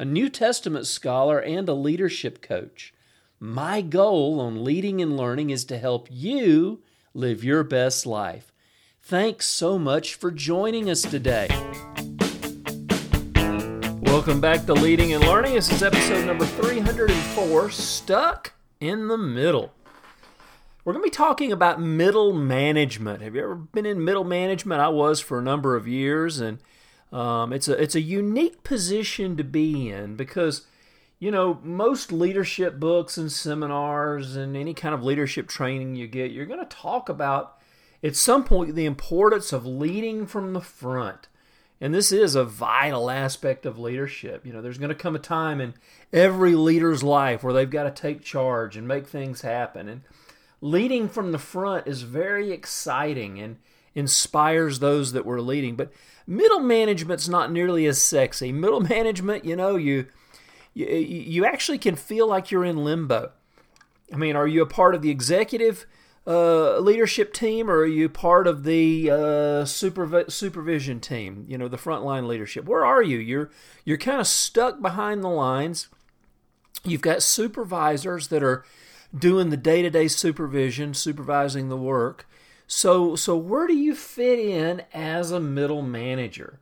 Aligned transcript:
a 0.00 0.04
New 0.04 0.28
Testament 0.28 0.86
scholar, 0.86 1.40
and 1.40 1.68
a 1.68 1.74
leadership 1.74 2.40
coach. 2.40 2.94
My 3.40 3.80
goal 3.80 4.38
on 4.38 4.62
leading 4.62 5.02
and 5.02 5.16
learning 5.16 5.50
is 5.50 5.64
to 5.64 5.76
help 5.76 6.06
you 6.08 6.82
live 7.14 7.42
your 7.42 7.64
best 7.64 8.06
life. 8.06 8.52
Thanks 9.02 9.46
so 9.46 9.76
much 9.76 10.14
for 10.14 10.30
joining 10.30 10.88
us 10.88 11.02
today. 11.02 11.48
Welcome 14.02 14.40
back 14.40 14.66
to 14.66 14.74
Leading 14.74 15.14
and 15.14 15.24
Learning. 15.24 15.54
This 15.54 15.72
is 15.72 15.82
episode 15.82 16.24
number 16.24 16.46
304 16.46 17.68
Stuck 17.70 18.52
in 18.78 19.08
the 19.08 19.18
Middle. 19.18 19.72
We're 20.84 20.92
going 20.92 21.02
to 21.02 21.10
be 21.10 21.10
talking 21.10 21.50
about 21.50 21.80
middle 21.80 22.32
management. 22.32 23.20
Have 23.20 23.34
you 23.34 23.42
ever 23.42 23.56
been 23.56 23.84
in 23.84 24.04
middle 24.04 24.22
management? 24.22 24.80
I 24.80 24.90
was 24.90 25.18
for 25.18 25.40
a 25.40 25.42
number 25.42 25.74
of 25.74 25.88
years, 25.88 26.38
and 26.38 26.60
um, 27.12 27.52
it's 27.52 27.68
a 27.68 27.80
it's 27.80 27.94
a 27.94 28.00
unique 28.00 28.62
position 28.62 29.36
to 29.36 29.44
be 29.44 29.88
in 29.88 30.16
because 30.16 30.66
you 31.18 31.30
know 31.30 31.58
most 31.62 32.12
leadership 32.12 32.78
books 32.78 33.16
and 33.16 33.32
seminars 33.32 34.36
and 34.36 34.56
any 34.56 34.74
kind 34.74 34.94
of 34.94 35.02
leadership 35.02 35.48
training 35.48 35.94
you 35.96 36.06
get, 36.06 36.30
you're 36.30 36.46
going 36.46 36.60
to 36.60 36.66
talk 36.66 37.08
about 37.08 37.58
at 38.02 38.16
some 38.16 38.44
point 38.44 38.74
the 38.74 38.86
importance 38.86 39.52
of 39.52 39.66
leading 39.66 40.26
from 40.26 40.52
the 40.52 40.60
front. 40.60 41.28
And 41.80 41.94
this 41.94 42.10
is 42.10 42.34
a 42.34 42.44
vital 42.44 43.08
aspect 43.08 43.64
of 43.64 43.78
leadership. 43.78 44.44
You 44.44 44.52
know, 44.52 44.60
there's 44.60 44.78
going 44.78 44.88
to 44.88 44.94
come 44.96 45.14
a 45.14 45.20
time 45.20 45.60
in 45.60 45.74
every 46.12 46.56
leader's 46.56 47.04
life 47.04 47.42
where 47.44 47.54
they've 47.54 47.70
got 47.70 47.84
to 47.84 47.90
take 48.02 48.22
charge 48.22 48.76
and 48.76 48.88
make 48.88 49.06
things 49.06 49.42
happen. 49.42 49.88
And 49.88 50.02
leading 50.60 51.08
from 51.08 51.30
the 51.30 51.38
front 51.38 51.86
is 51.86 52.02
very 52.02 52.50
exciting 52.50 53.38
and 53.38 53.58
inspires 53.94 54.80
those 54.80 55.12
that 55.12 55.24
we're 55.24 55.40
leading. 55.40 55.76
But 55.76 55.92
middle 56.28 56.60
management's 56.60 57.28
not 57.28 57.50
nearly 57.50 57.86
as 57.86 58.00
sexy. 58.00 58.52
Middle 58.52 58.80
management, 58.96 59.44
you 59.44 59.56
know, 59.56 59.74
you 59.76 60.06
you, 60.74 60.86
you 60.86 61.44
actually 61.44 61.78
can 61.78 61.96
feel 61.96 62.28
like 62.28 62.50
you're 62.50 62.64
in 62.64 62.84
limbo. 62.84 63.32
I 64.12 64.16
mean, 64.16 64.36
are 64.36 64.46
you 64.46 64.62
a 64.62 64.66
part 64.66 64.94
of 64.94 65.02
the 65.02 65.10
executive 65.10 65.86
uh, 66.26 66.78
leadership 66.78 67.32
team 67.32 67.70
or 67.70 67.78
are 67.78 67.86
you 67.86 68.08
part 68.08 68.46
of 68.46 68.64
the 68.64 69.10
uh, 69.10 69.14
supervi- 69.64 70.30
supervision 70.30 71.00
team? 71.00 71.44
You 71.48 71.58
know, 71.58 71.68
the 71.68 71.76
frontline 71.76 72.26
leadership. 72.26 72.66
Where 72.66 72.84
are 72.84 73.02
you? 73.02 73.18
You're 73.18 73.50
you're 73.84 73.98
kind 73.98 74.20
of 74.20 74.26
stuck 74.26 74.80
behind 74.80 75.24
the 75.24 75.28
lines. 75.28 75.88
You've 76.84 77.00
got 77.00 77.22
supervisors 77.22 78.28
that 78.28 78.42
are 78.42 78.64
doing 79.16 79.48
the 79.48 79.56
day-to-day 79.56 80.08
supervision, 80.08 80.94
supervising 80.94 81.70
the 81.70 81.76
work. 81.76 82.26
So 82.68 83.16
so 83.16 83.36
where 83.36 83.66
do 83.66 83.74
you 83.74 83.96
fit 83.96 84.38
in 84.38 84.82
as 84.92 85.32
a 85.32 85.40
middle 85.40 85.82
manager? 85.82 86.60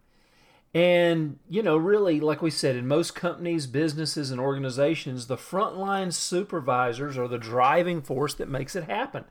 And, 0.72 1.38
you 1.48 1.62
know, 1.62 1.78
really, 1.78 2.20
like 2.20 2.42
we 2.42 2.50
said, 2.50 2.76
in 2.76 2.86
most 2.86 3.14
companies, 3.14 3.66
businesses, 3.66 4.30
and 4.30 4.38
organizations, 4.38 5.26
the 5.26 5.38
frontline 5.38 6.12
supervisors 6.12 7.16
are 7.16 7.28
the 7.28 7.38
driving 7.38 8.02
force 8.02 8.34
that 8.34 8.50
makes 8.50 8.76
it 8.76 8.84
happen. 8.84 9.24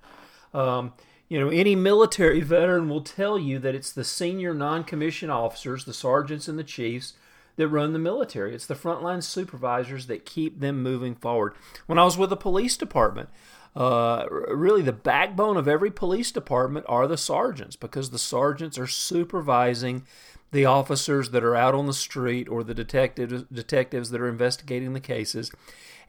Um, 0.56 0.94
you 1.30 1.40
know, 1.40 1.50
any 1.50 1.76
military 1.76 2.42
veteran 2.42 2.90
will 2.90 3.02
tell 3.02 3.38
you 3.38 3.60
that 3.60 3.76
it's 3.76 3.92
the 3.92 4.04
senior 4.04 4.56
non 4.56 4.84
commissioned 4.84 5.32
officers, 5.32 5.86
the 5.86 5.94
sergeants 5.94 6.48
and 6.48 6.58
the 6.58 6.64
chiefs, 6.64 7.14
that 7.58 7.68
run 7.68 7.94
the 7.94 8.00
military. 8.00 8.56
It's 8.56 8.66
the 8.66 8.74
frontline 8.74 9.24
supervisors 9.24 10.08
that 10.08 10.26
keep 10.26 10.60
them 10.60 10.82
moving 10.82 11.16
forward. 11.16 11.54
When 11.86 12.00
I 12.00 12.04
was 12.04 12.18
with 12.18 12.32
the 12.32 12.36
police 12.36 12.76
department, 12.76 13.30
uh, 13.76 14.26
really 14.30 14.82
the 14.82 14.94
backbone 14.94 15.58
of 15.58 15.68
every 15.68 15.92
police 15.92 16.32
department 16.32 16.86
are 16.88 17.08
the 17.08 17.18
sergeants 17.18 17.76
because 17.76 18.10
the 18.10 18.20
sergeants 18.20 18.78
are 18.78 18.88
supervising 18.88 20.06
the 20.52 20.66
officers 20.66 21.32
that 21.32 21.44
are 21.44 21.56
out 21.56 21.76
on 21.76 21.86
the 21.86 21.94
street 21.94 22.48
or 22.48 22.64
the 22.64 22.74
detectives 22.74 23.44
detectives 23.52 24.12
that 24.12 24.22
are 24.22 24.30
investigating 24.30 24.94
the 24.94 25.02
cases 25.02 25.52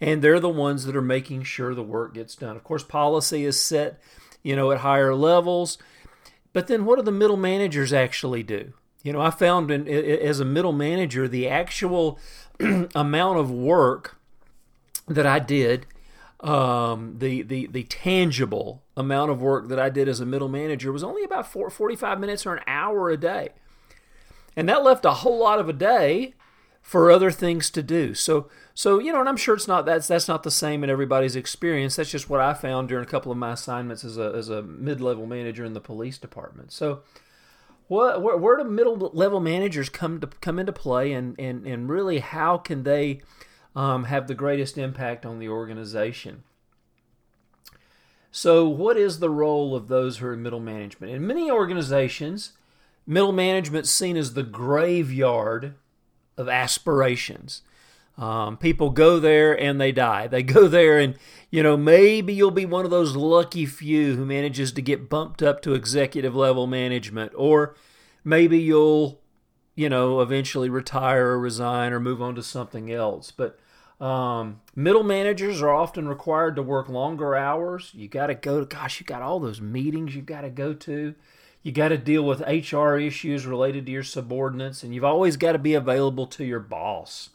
and 0.00 0.22
they're 0.22 0.38
the 0.38 0.49
ones 0.49 0.84
that 0.84 0.94
are 0.94 1.03
making 1.03 1.43
sure 1.43 1.75
the 1.75 1.82
work 1.82 2.15
gets 2.15 2.37
done. 2.37 2.55
Of 2.55 2.62
course 2.62 2.84
policy 2.84 3.44
is 3.44 3.60
set 3.60 4.00
you 4.44 4.55
know 4.55 4.71
at 4.71 4.78
higher 4.78 5.15
levels 5.15 5.78
but 6.53 6.69
then 6.69 6.84
what 6.84 6.97
do 6.97 7.03
the 7.03 7.10
middle 7.10 7.37
managers 7.37 7.93
actually 7.93 8.44
do? 8.44 8.72
You 9.03 9.12
know 9.12 9.21
i 9.21 9.31
found 9.31 9.72
in, 9.72 9.88
as 9.88 10.38
a 10.38 10.44
middle 10.44 10.72
manager 10.72 11.26
the 11.26 11.49
actual 11.49 12.21
amount 12.94 13.38
of 13.38 13.50
work 13.50 14.16
that 15.09 15.26
i 15.26 15.41
did 15.41 15.87
um, 16.41 17.17
the, 17.19 17.43
the, 17.43 17.67
the 17.67 17.85
tangible 17.85 18.83
amount 18.97 19.31
of 19.31 19.41
work 19.41 19.69
that 19.69 19.79
I 19.79 19.89
did 19.89 20.09
as 20.09 20.21
a 20.21 20.27
middle 20.27 20.49
manager 20.49 20.93
was 20.93 21.03
only 21.03 21.25
about 21.25 21.51
four, 21.51 21.71
45 21.71 22.21
minutes 22.21 22.45
or 22.45 22.55
an 22.55 22.65
hour 22.67 23.11
a 23.11 23.17
day. 23.17 23.51
And 24.57 24.69
that 24.69 24.85
left 24.85 25.05
a 25.05 25.13
whole 25.13 25.39
lot 25.39 25.59
of 25.59 25.69
a 25.69 25.73
day 25.73 26.35
for 26.87 27.11
other 27.11 27.33
things 27.33 27.69
to 27.71 27.83
do. 27.83 28.15
So, 28.15 28.49
so 28.73 29.01
you 29.01 29.13
know, 29.13 29.19
and 29.19 29.29
I'm 29.29 29.37
sure 29.37 29.57
it's 29.57 29.67
not 29.67 29.87
that's 29.87 30.07
that's 30.07 30.29
not 30.29 30.45
the 30.45 30.53
same 30.53 30.85
in 30.85 30.89
everybody's 30.89 31.35
experience. 31.35 31.97
That's 31.97 32.13
just 32.13 32.31
what 32.31 32.41
I 32.41 32.55
found 32.55 32.89
during 32.89 33.05
a 33.05 33.09
couple 33.09 33.33
of 33.33 33.39
my 33.39 33.53
assignments 33.53 34.05
as 34.05 34.17
a 34.17 34.33
as 34.37 34.49
a 34.49 34.63
mid 34.63 35.01
level 35.01 35.27
manager 35.27 35.65
in 35.65 35.73
the 35.73 35.81
police 35.81 36.17
department. 36.17 36.71
So, 36.71 37.01
what 37.89 38.23
where, 38.23 38.37
where 38.37 38.57
do 38.57 38.63
middle 38.63 38.97
level 38.97 39.41
managers 39.41 39.89
come 39.89 40.21
to 40.21 40.29
come 40.41 40.61
into 40.61 40.73
play, 40.73 41.13
and 41.13 41.35
and 41.41 41.67
and 41.67 41.89
really 41.89 42.21
how 42.21 42.57
can 42.57 42.85
they 42.85 43.21
um, 43.76 44.04
have 44.04 44.26
the 44.26 44.34
greatest 44.34 44.78
impact 44.78 45.26
on 45.26 45.38
the 45.38 45.50
organization. 45.50 46.42
So, 48.32 48.66
what 48.69 48.97
is 48.97 49.19
the 49.19 49.31
role 49.31 49.76
of 49.76 49.88
those 49.88 50.19
who 50.19 50.26
are 50.26 50.32
in 50.32 50.42
middle 50.42 50.60
management? 50.60 51.12
In 51.12 51.26
many 51.26 51.50
organizations, 51.50 52.53
middle 53.06 53.32
management 53.32 53.84
is 53.84 53.91
seen 53.91 54.16
as 54.16 54.32
the 54.32 54.42
graveyard 54.42 55.75
of 56.37 56.48
aspirations. 56.48 57.62
Um, 58.19 58.56
people 58.56 58.91
go 58.91 59.19
there 59.19 59.59
and 59.59 59.78
they 59.78 59.93
die. 59.93 60.26
They 60.26 60.43
go 60.43 60.69
there 60.69 60.98
and, 60.98 61.16
you 61.50 61.62
know, 61.62 61.76
maybe 61.76 62.32
you'll 62.32 62.50
be 62.50 62.64
one 62.64 62.87
of 62.87 62.91
those 62.91 63.14
lucky 63.14 63.66
few 63.66 64.16
who 64.16 64.25
manages 64.25 64.72
to 64.72 64.82
get 64.82 65.10
bumped 65.10 65.43
up 65.43 65.60
to 65.62 65.75
executive 65.75 66.34
level 66.34 66.66
management, 66.66 67.32
or 67.37 67.75
maybe 68.25 68.58
you'll, 68.58 69.20
you 69.75 69.91
know, 69.91 70.20
eventually 70.20 70.70
retire 70.70 71.28
or 71.28 71.38
resign 71.38 71.93
or 71.93 72.00
move 72.00 72.22
on 72.22 72.34
to 72.37 72.43
something 72.43 72.91
else. 72.91 73.31
But 73.31 73.58
um, 74.01 74.61
middle 74.75 75.03
managers 75.03 75.62
are 75.62 75.73
often 75.73 76.07
required 76.07 76.57
to 76.57 76.62
work 76.62 76.89
longer 76.89 77.34
hours. 77.34 77.91
You 77.95 78.09
got 78.09 78.27
to 78.27 78.34
go 78.34 78.61
to, 78.61 78.67
gosh, 78.67 79.01
you 79.01 79.07
got 79.07 79.23
all 79.23 79.41
those 79.41 79.61
meetings 79.61 80.15
you've 80.15 80.27
got 80.27 80.43
to 80.43 80.51
go 80.51 80.75
to. 80.75 81.15
You 81.62 81.73
got 81.73 81.89
to 81.89 81.99
deal 81.99 82.23
with 82.23 82.41
HR 82.41 82.97
issues 82.97 83.47
related 83.47 83.87
to 83.87 83.93
your 83.93 84.05
subordinates, 84.05 84.83
and 84.83 84.95
you've 84.95 85.05
always 85.05 85.37
got 85.37 85.53
to 85.53 85.59
be 85.59 85.75
available 85.75 86.27
to 86.29 86.45
your 86.45 86.61
boss. 86.61 87.31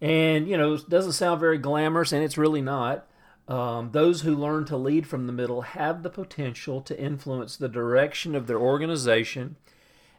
And, 0.00 0.48
you 0.48 0.56
know, 0.56 0.74
it 0.74 0.88
doesn't 0.88 1.12
sound 1.12 1.40
very 1.40 1.58
glamorous, 1.58 2.12
and 2.12 2.24
it's 2.24 2.38
really 2.38 2.62
not. 2.62 3.06
Um, 3.46 3.90
those 3.92 4.22
who 4.22 4.34
learn 4.34 4.64
to 4.64 4.76
lead 4.76 5.06
from 5.06 5.26
the 5.26 5.32
middle 5.32 5.62
have 5.62 6.02
the 6.02 6.10
potential 6.10 6.80
to 6.80 7.00
influence 7.00 7.56
the 7.56 7.68
direction 7.68 8.34
of 8.34 8.48
their 8.48 8.58
organization 8.58 9.56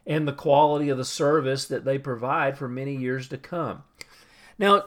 and 0.06 0.26
the 0.26 0.32
quality 0.32 0.88
of 0.88 0.96
the 0.96 1.04
service 1.04 1.66
that 1.66 1.84
they 1.84 1.98
provide 1.98 2.56
for 2.56 2.66
many 2.66 2.96
years 2.96 3.28
to 3.28 3.36
come. 3.36 3.82
Now, 4.58 4.84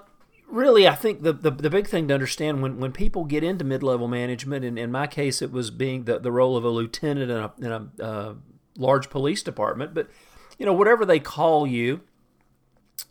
really, 0.51 0.88
I 0.88 0.95
think 0.95 1.23
the, 1.23 1.34
the, 1.34 1.51
the 1.51 1.69
big 1.69 1.88
thing 1.88 2.07
to 2.07 2.13
understand 2.13 2.62
when, 2.62 2.80
when 2.80 2.92
people 2.92 3.25
get 3.25 3.44
into 3.44 3.63
mid 3.65 3.83
level 3.83 4.07
management, 4.07 4.65
and 4.65 4.77
in 4.77 4.92
my 4.92 5.07
case, 5.07 5.42
it 5.42 5.51
was 5.51 5.71
being 5.71 6.03
the, 6.03 6.19
the 6.19 6.31
role 6.31 6.57
of 6.57 6.63
a 6.63 6.69
lieutenant 6.69 7.31
in 7.31 7.38
a, 7.38 7.53
in 7.59 7.71
a 7.71 8.03
uh, 8.03 8.33
large 8.77 9.09
police 9.09 9.44
department, 9.44 9.94
but 9.94 10.09
you 10.57 10.65
know, 10.65 10.74
whatever 10.74 11.06
they 11.06 11.19
call 11.19 11.65
you, 11.65 12.01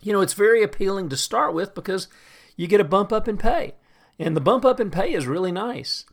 you 0.00 0.12
know, 0.12 0.20
it's 0.20 0.34
very 0.34 0.62
appealing 0.62 1.08
to 1.08 1.16
start 1.16 1.52
with 1.52 1.75
because 1.75 2.08
you 2.56 2.66
get 2.66 2.81
a 2.81 2.84
bump 2.84 3.12
up 3.12 3.26
in 3.26 3.37
pay, 3.37 3.75
and 4.19 4.36
the 4.36 4.40
bump 4.40 4.64
up 4.64 4.81
in 4.81 4.90
pay 4.90 5.12
is 5.12 5.26
really 5.26 5.52
nice. 5.52 6.04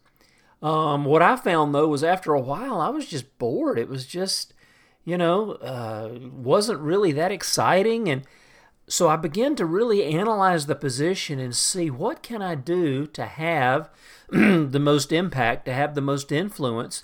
Um, 0.61 1.05
what 1.05 1.21
I 1.21 1.35
found 1.35 1.75
though 1.75 1.87
was 1.87 2.03
after 2.03 2.33
a 2.33 2.41
while, 2.41 2.81
I 2.81 2.89
was 2.89 3.05
just 3.05 3.37
bored. 3.37 3.77
It 3.77 3.89
was 3.89 4.07
just, 4.07 4.53
you 5.05 5.17
know, 5.17 5.51
uh, 5.51 6.17
wasn't 6.31 6.79
really 6.79 7.11
that 7.11 7.31
exciting, 7.31 8.09
and 8.09 8.23
so 8.87 9.09
I 9.09 9.17
began 9.17 9.55
to 9.57 9.65
really 9.65 10.03
analyze 10.05 10.65
the 10.65 10.75
position 10.75 11.39
and 11.39 11.55
see 11.55 11.89
what 11.89 12.23
can 12.23 12.41
I 12.41 12.55
do 12.55 13.05
to 13.07 13.25
have 13.25 13.89
the 14.29 14.79
most 14.81 15.11
impact, 15.11 15.65
to 15.65 15.73
have 15.73 15.93
the 15.93 16.01
most 16.01 16.31
influence. 16.31 17.03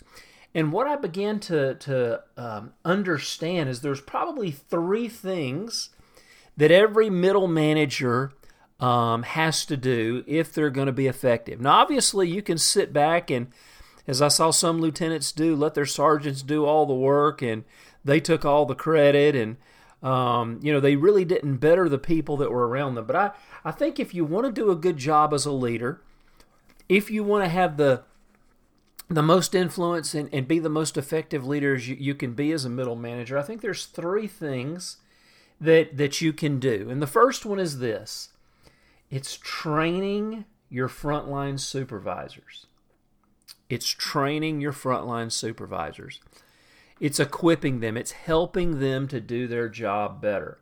And 0.56 0.72
what 0.72 0.88
I 0.88 0.96
began 0.96 1.40
to, 1.42 1.76
to 1.76 2.22
um, 2.38 2.74
understand 2.86 3.70
is 3.70 3.82
there's 3.82 4.02
probably 4.02 4.52
three 4.52 5.10
things 5.10 5.90
that 6.56 6.72
every 6.72 7.10
middle 7.10 7.48
manager 7.48 8.32
um, 8.80 9.24
has 9.24 9.66
to 9.66 9.76
do 9.76 10.24
if 10.28 10.54
they're 10.54 10.70
going 10.70 10.88
to 10.88 10.94
be 10.94 11.08
effective. 11.08 11.60
Now, 11.60 11.82
obviously, 11.82 12.30
you 12.30 12.42
can 12.42 12.58
sit 12.58 12.94
back 12.94 13.30
and, 13.30 13.48
as 14.08 14.22
I 14.22 14.28
saw 14.28 14.52
some 14.52 14.80
lieutenants 14.80 15.32
do, 15.32 15.56
let 15.56 15.74
their 15.74 15.86
sergeants 15.86 16.44
do 16.44 16.66
all 16.66 16.86
the 16.86 16.94
work 16.94 17.42
and 17.42 17.64
they 18.06 18.20
took 18.20 18.46
all 18.46 18.66
the 18.66 18.76
credit 18.76 19.36
and 19.36 19.58
um, 20.04 20.60
you 20.62 20.72
know 20.72 20.80
they 20.80 20.96
really 20.96 21.26
didn't 21.26 21.58
better 21.58 21.88
the 21.90 21.98
people 21.98 22.38
that 22.38 22.52
were 22.52 22.68
around 22.68 22.96
them. 22.96 23.06
But 23.06 23.16
I, 23.16 23.32
I 23.66 23.72
think 23.72 24.00
if 24.00 24.14
you 24.14 24.26
want 24.26 24.46
to 24.46 24.52
do 24.52 24.70
a 24.70 24.76
good 24.76 24.98
job 24.98 25.34
as 25.34 25.46
a 25.46 25.52
leader, 25.52 26.02
if 26.90 27.10
you 27.10 27.24
want 27.24 27.46
to 27.46 27.50
have 27.50 27.78
the 27.78 28.04
the 29.10 29.24
most 29.24 29.56
influence 29.56 30.14
and, 30.14 30.30
and 30.34 30.48
be 30.48 30.60
the 30.60 30.70
most 30.70 30.98
effective 30.98 31.46
leaders 31.46 31.88
you, 31.88 31.96
you 32.00 32.16
can 32.16 32.34
be 32.34 32.52
as 32.52 32.66
a 32.66 32.70
middle 32.70 32.96
manager, 32.96 33.38
I 33.38 33.44
think 33.44 33.62
there's 33.62 33.86
three 33.86 34.28
things 34.28 34.98
that 35.60 35.98
that 35.98 36.22
you 36.22 36.34
can 36.34 36.60
do. 36.60 36.88
And 36.90 37.02
the 37.02 37.08
first 37.08 37.46
one 37.46 37.60
is 37.60 37.80
this 37.80 38.30
it's 39.10 39.38
training 39.38 40.46
your 40.70 40.90
frontline 40.90 41.60
supervisors. 41.60 42.66
It's 43.70 43.88
training 43.88 44.60
your 44.60 44.74
frontline 44.74 45.32
supervisors. 45.32 46.20
It's 47.00 47.20
equipping 47.20 47.80
them, 47.80 47.98
it's 47.98 48.12
helping 48.12 48.80
them 48.80 49.08
to 49.10 49.20
do 49.20 49.48
their 49.48 49.70
job 49.70 50.22
better. 50.22 50.60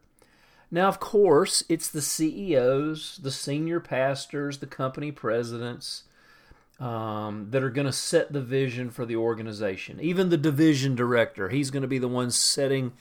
Now, 0.71 0.87
of 0.87 0.99
course, 0.99 1.63
it's 1.67 1.89
the 1.89 2.01
CEOs, 2.01 3.19
the 3.21 3.31
senior 3.31 3.81
pastors, 3.81 4.59
the 4.59 4.67
company 4.67 5.11
presidents 5.11 6.03
um, 6.79 7.47
that 7.51 7.61
are 7.61 7.69
going 7.69 7.85
to 7.85 7.93
set 7.93 8.31
the 8.31 8.41
vision 8.41 8.89
for 8.89 9.05
the 9.05 9.17
organization. 9.17 9.99
Even 10.01 10.29
the 10.29 10.37
division 10.37 10.95
director, 10.95 11.49
he's 11.49 11.71
going 11.71 11.81
to 11.81 11.87
be 11.87 11.99
the 11.99 12.07
one 12.07 12.31
setting 12.31 12.93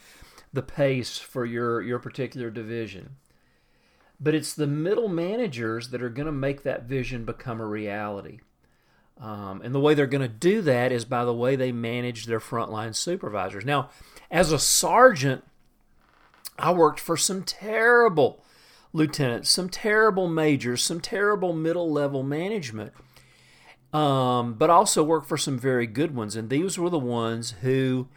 the 0.52 0.62
pace 0.62 1.16
for 1.16 1.46
your, 1.46 1.80
your 1.80 2.00
particular 2.00 2.50
division. 2.50 3.16
But 4.18 4.34
it's 4.34 4.52
the 4.52 4.66
middle 4.66 5.08
managers 5.08 5.90
that 5.90 6.02
are 6.02 6.10
going 6.10 6.26
to 6.26 6.32
make 6.32 6.62
that 6.64 6.82
vision 6.82 7.24
become 7.24 7.60
a 7.60 7.66
reality. 7.66 8.40
Um, 9.20 9.60
and 9.62 9.74
the 9.74 9.80
way 9.80 9.94
they're 9.94 10.06
going 10.06 10.22
to 10.22 10.28
do 10.28 10.62
that 10.62 10.92
is 10.92 11.04
by 11.04 11.24
the 11.24 11.34
way 11.34 11.54
they 11.54 11.72
manage 11.72 12.24
their 12.24 12.40
frontline 12.40 12.94
supervisors. 12.94 13.66
Now, 13.66 13.90
as 14.30 14.50
a 14.50 14.58
sergeant, 14.58 15.44
I 16.58 16.72
worked 16.72 17.00
for 17.00 17.16
some 17.16 17.42
terrible 17.42 18.42
lieutenants, 18.92 19.50
some 19.50 19.68
terrible 19.68 20.26
majors, 20.26 20.82
some 20.82 21.00
terrible 21.00 21.52
middle 21.52 21.92
level 21.92 22.22
management, 22.22 22.92
um, 23.92 24.54
but 24.54 24.70
also 24.70 25.02
worked 25.02 25.28
for 25.28 25.36
some 25.36 25.58
very 25.58 25.86
good 25.86 26.14
ones. 26.14 26.34
And 26.34 26.48
these 26.48 26.78
were 26.78 26.90
the 26.90 26.98
ones 26.98 27.54
who 27.60 28.08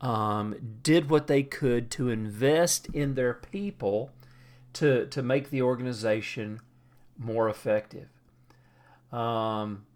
um, 0.00 0.78
did 0.82 1.08
what 1.08 1.28
they 1.28 1.42
could 1.42 1.90
to 1.92 2.08
invest 2.08 2.88
in 2.92 3.14
their 3.14 3.34
people 3.34 4.10
to 4.74 5.06
to 5.06 5.22
make 5.22 5.50
the 5.50 5.62
organization 5.62 6.60
more 7.16 7.48
effective. 7.48 8.08
Um, 9.12 9.86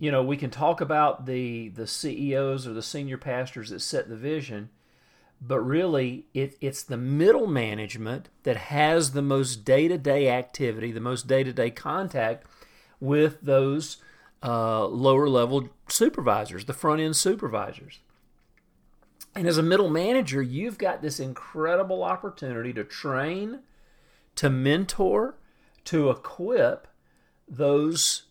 you 0.00 0.10
know, 0.10 0.22
we 0.22 0.38
can 0.38 0.50
talk 0.50 0.80
about 0.80 1.26
the 1.26 1.68
the 1.68 1.86
CEOs 1.86 2.66
or 2.66 2.72
the 2.72 2.82
senior 2.82 3.18
pastors 3.18 3.68
that 3.68 3.80
set 3.80 4.08
the 4.08 4.16
vision, 4.16 4.70
but 5.40 5.60
really 5.60 6.26
it, 6.32 6.56
it's 6.60 6.82
the 6.82 6.96
middle 6.96 7.46
management 7.46 8.30
that 8.42 8.56
has 8.56 9.12
the 9.12 9.22
most 9.22 9.64
day 9.64 9.86
to 9.88 9.98
day 9.98 10.28
activity, 10.30 10.90
the 10.90 11.00
most 11.00 11.28
day 11.28 11.44
to 11.44 11.52
day 11.52 11.70
contact 11.70 12.46
with 12.98 13.42
those 13.42 13.98
uh, 14.42 14.86
lower 14.86 15.28
level 15.28 15.68
supervisors, 15.88 16.64
the 16.64 16.72
front 16.72 17.02
end 17.02 17.14
supervisors. 17.14 18.00
And 19.34 19.46
as 19.46 19.58
a 19.58 19.62
middle 19.62 19.90
manager, 19.90 20.40
you've 20.40 20.78
got 20.78 21.02
this 21.02 21.20
incredible 21.20 22.02
opportunity 22.02 22.72
to 22.72 22.84
train 22.84 23.60
to 24.36 24.48
mentor, 24.48 25.36
to 25.84 26.08
equip 26.08 26.88
those 27.46 28.22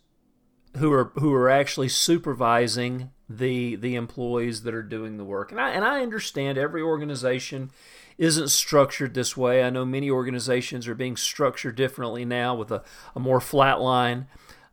who 0.76 0.92
are 0.92 1.12
who 1.16 1.32
are 1.34 1.50
actually 1.50 1.88
supervising 1.88 3.10
the 3.28 3.76
the 3.76 3.94
employees 3.94 4.62
that 4.62 4.74
are 4.74 4.82
doing 4.82 5.16
the 5.16 5.24
work. 5.24 5.50
And 5.50 5.60
I 5.60 5.70
and 5.70 5.84
I 5.84 6.02
understand 6.02 6.58
every 6.58 6.82
organization 6.82 7.70
isn't 8.18 8.48
structured 8.48 9.14
this 9.14 9.36
way. 9.36 9.62
I 9.62 9.70
know 9.70 9.84
many 9.84 10.10
organizations 10.10 10.86
are 10.86 10.94
being 10.94 11.16
structured 11.16 11.76
differently 11.76 12.24
now 12.24 12.54
with 12.54 12.70
a, 12.70 12.82
a 13.16 13.20
more 13.20 13.40
flatline 13.40 14.26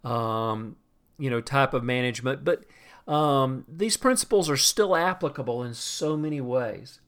um, 0.04 0.76
you 1.18 1.30
know 1.30 1.42
type 1.42 1.74
of 1.74 1.84
management, 1.84 2.44
but 2.44 2.64
um, 3.08 3.66
these 3.68 3.98
principles 3.98 4.50
are 4.50 4.58
still 4.58 4.96
applicable 4.96 5.64
in 5.64 5.74
so 5.74 6.18
many 6.18 6.42
ways. 6.42 7.00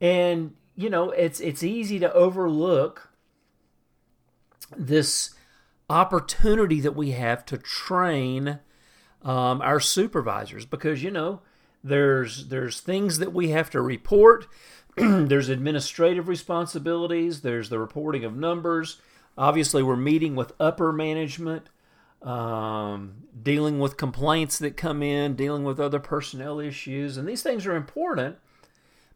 And 0.00 0.54
you 0.76 0.88
know, 0.88 1.10
it's 1.10 1.40
it's 1.40 1.62
easy 1.62 1.98
to 1.98 2.12
overlook 2.12 3.10
this 4.76 5.34
opportunity 5.90 6.80
that 6.80 6.96
we 6.96 7.10
have 7.10 7.44
to 7.46 7.58
train 7.58 8.60
um, 9.22 9.60
our 9.60 9.80
supervisors 9.80 10.64
because 10.64 11.02
you 11.02 11.10
know 11.10 11.40
there's 11.84 12.48
there's 12.48 12.80
things 12.80 13.18
that 13.18 13.32
we 13.32 13.50
have 13.50 13.70
to 13.70 13.82
report. 13.82 14.46
There's 14.96 15.48
administrative 15.48 16.26
responsibilities. 16.26 17.42
There's 17.42 17.68
the 17.68 17.78
reporting 17.78 18.24
of 18.24 18.36
numbers. 18.36 19.00
Obviously 19.38 19.82
we're 19.82 19.96
meeting 19.96 20.34
with 20.34 20.52
upper 20.58 20.92
management 20.92 21.68
um, 22.22 23.22
dealing 23.40 23.78
with 23.78 23.96
complaints 23.96 24.58
that 24.58 24.76
come 24.76 25.02
in 25.02 25.36
dealing 25.36 25.64
with 25.64 25.80
other 25.80 26.00
personnel 26.00 26.60
issues 26.60 27.16
and 27.16 27.26
these 27.26 27.42
things 27.42 27.66
are 27.66 27.76
important 27.76 28.36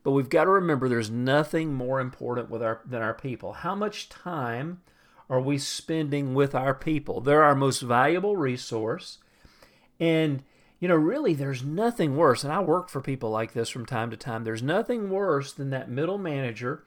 but 0.05 0.13
we've 0.13 0.29
got 0.29 0.45
to 0.45 0.51
remember 0.51 0.89
there's 0.89 1.11
nothing 1.11 1.75
more 1.75 1.99
important 1.99 2.51
with 2.51 2.63
our 2.63 2.81
than 2.85 3.03
our 3.03 3.15
people. 3.15 3.55
How 3.55 3.75
much 3.75 4.11
time 4.11 4.83
are 5.29 5.41
we 5.41 5.59
spending 5.59 6.35
with 6.35 6.55
our 6.55 6.75
people? 6.75 7.21
They're 7.21 7.43
our 7.43 7.55
most 7.55 7.81
valuable 7.81 8.37
resource. 8.37 9.19
And, 9.99 10.43
you 10.81 10.89
know, 10.89 10.97
really, 10.97 11.35
there's 11.35 11.63
nothing 11.63 12.17
worse. 12.17 12.45
And 12.45 12.53
I 12.53 12.61
work 12.61 12.89
for 12.89 13.01
people 13.01 13.31
like 13.31 13.53
this 13.53 13.71
from 13.71 13.87
time 13.87 14.11
to 14.11 14.17
time. 14.17 14.45
There's 14.45 14.63
nothing 14.63 15.09
worse 15.09 15.53
than 15.53 15.71
that 15.71 15.91
middle 15.91 16.19
manager 16.19 16.85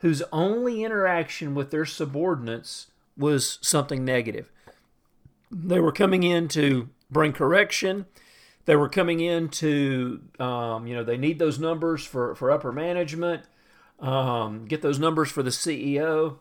whose 0.00 0.22
only 0.32 0.84
interaction 0.84 1.54
with 1.54 1.70
their 1.70 1.86
subordinates 1.86 2.88
was 3.16 3.58
something 3.62 4.04
negative. 4.04 4.50
They 5.50 5.80
were 5.80 5.92
coming 5.92 6.22
in 6.22 6.48
to 6.48 6.90
bring 7.10 7.32
correction. 7.32 8.06
They 8.66 8.76
were 8.76 8.88
coming 8.88 9.20
in 9.20 9.48
to, 9.48 10.20
um, 10.38 10.86
you 10.86 10.94
know, 10.94 11.02
they 11.02 11.16
need 11.16 11.38
those 11.38 11.58
numbers 11.58 12.04
for, 12.04 12.34
for 12.34 12.50
upper 12.50 12.70
management, 12.70 13.44
um, 13.98 14.66
get 14.66 14.82
those 14.82 14.98
numbers 14.98 15.30
for 15.30 15.42
the 15.42 15.50
CEO 15.50 16.36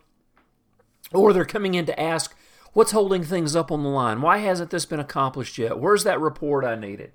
or 1.14 1.34
they're 1.34 1.46
coming 1.46 1.74
in 1.74 1.86
to 1.86 2.00
ask, 2.00 2.36
what's 2.74 2.92
holding 2.92 3.24
things 3.24 3.56
up 3.56 3.72
on 3.72 3.84
the 3.84 3.90
line? 3.90 4.22
Why 4.22 4.38
hasn't 4.40 4.70
this 4.70 4.86
been 4.86 5.00
accomplished 5.00 5.58
yet? 5.58 5.80
Where's 5.80 6.04
that 6.04 6.20
report 6.20 6.66
I 6.66 6.76
needed? 6.76 7.12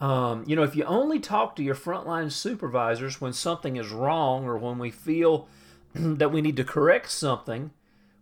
Um, 0.00 0.44
you 0.46 0.56
know, 0.56 0.64
if 0.64 0.74
you 0.74 0.84
only 0.84 1.20
talk 1.20 1.54
to 1.56 1.62
your 1.62 1.74
frontline 1.74 2.32
supervisors 2.32 3.20
when 3.20 3.32
something 3.32 3.76
is 3.76 3.90
wrong 3.90 4.44
or 4.44 4.58
when 4.58 4.78
we 4.78 4.90
feel 4.90 5.48
that 5.94 6.32
we 6.32 6.42
need 6.42 6.56
to 6.56 6.64
correct 6.64 7.10
something, 7.10 7.70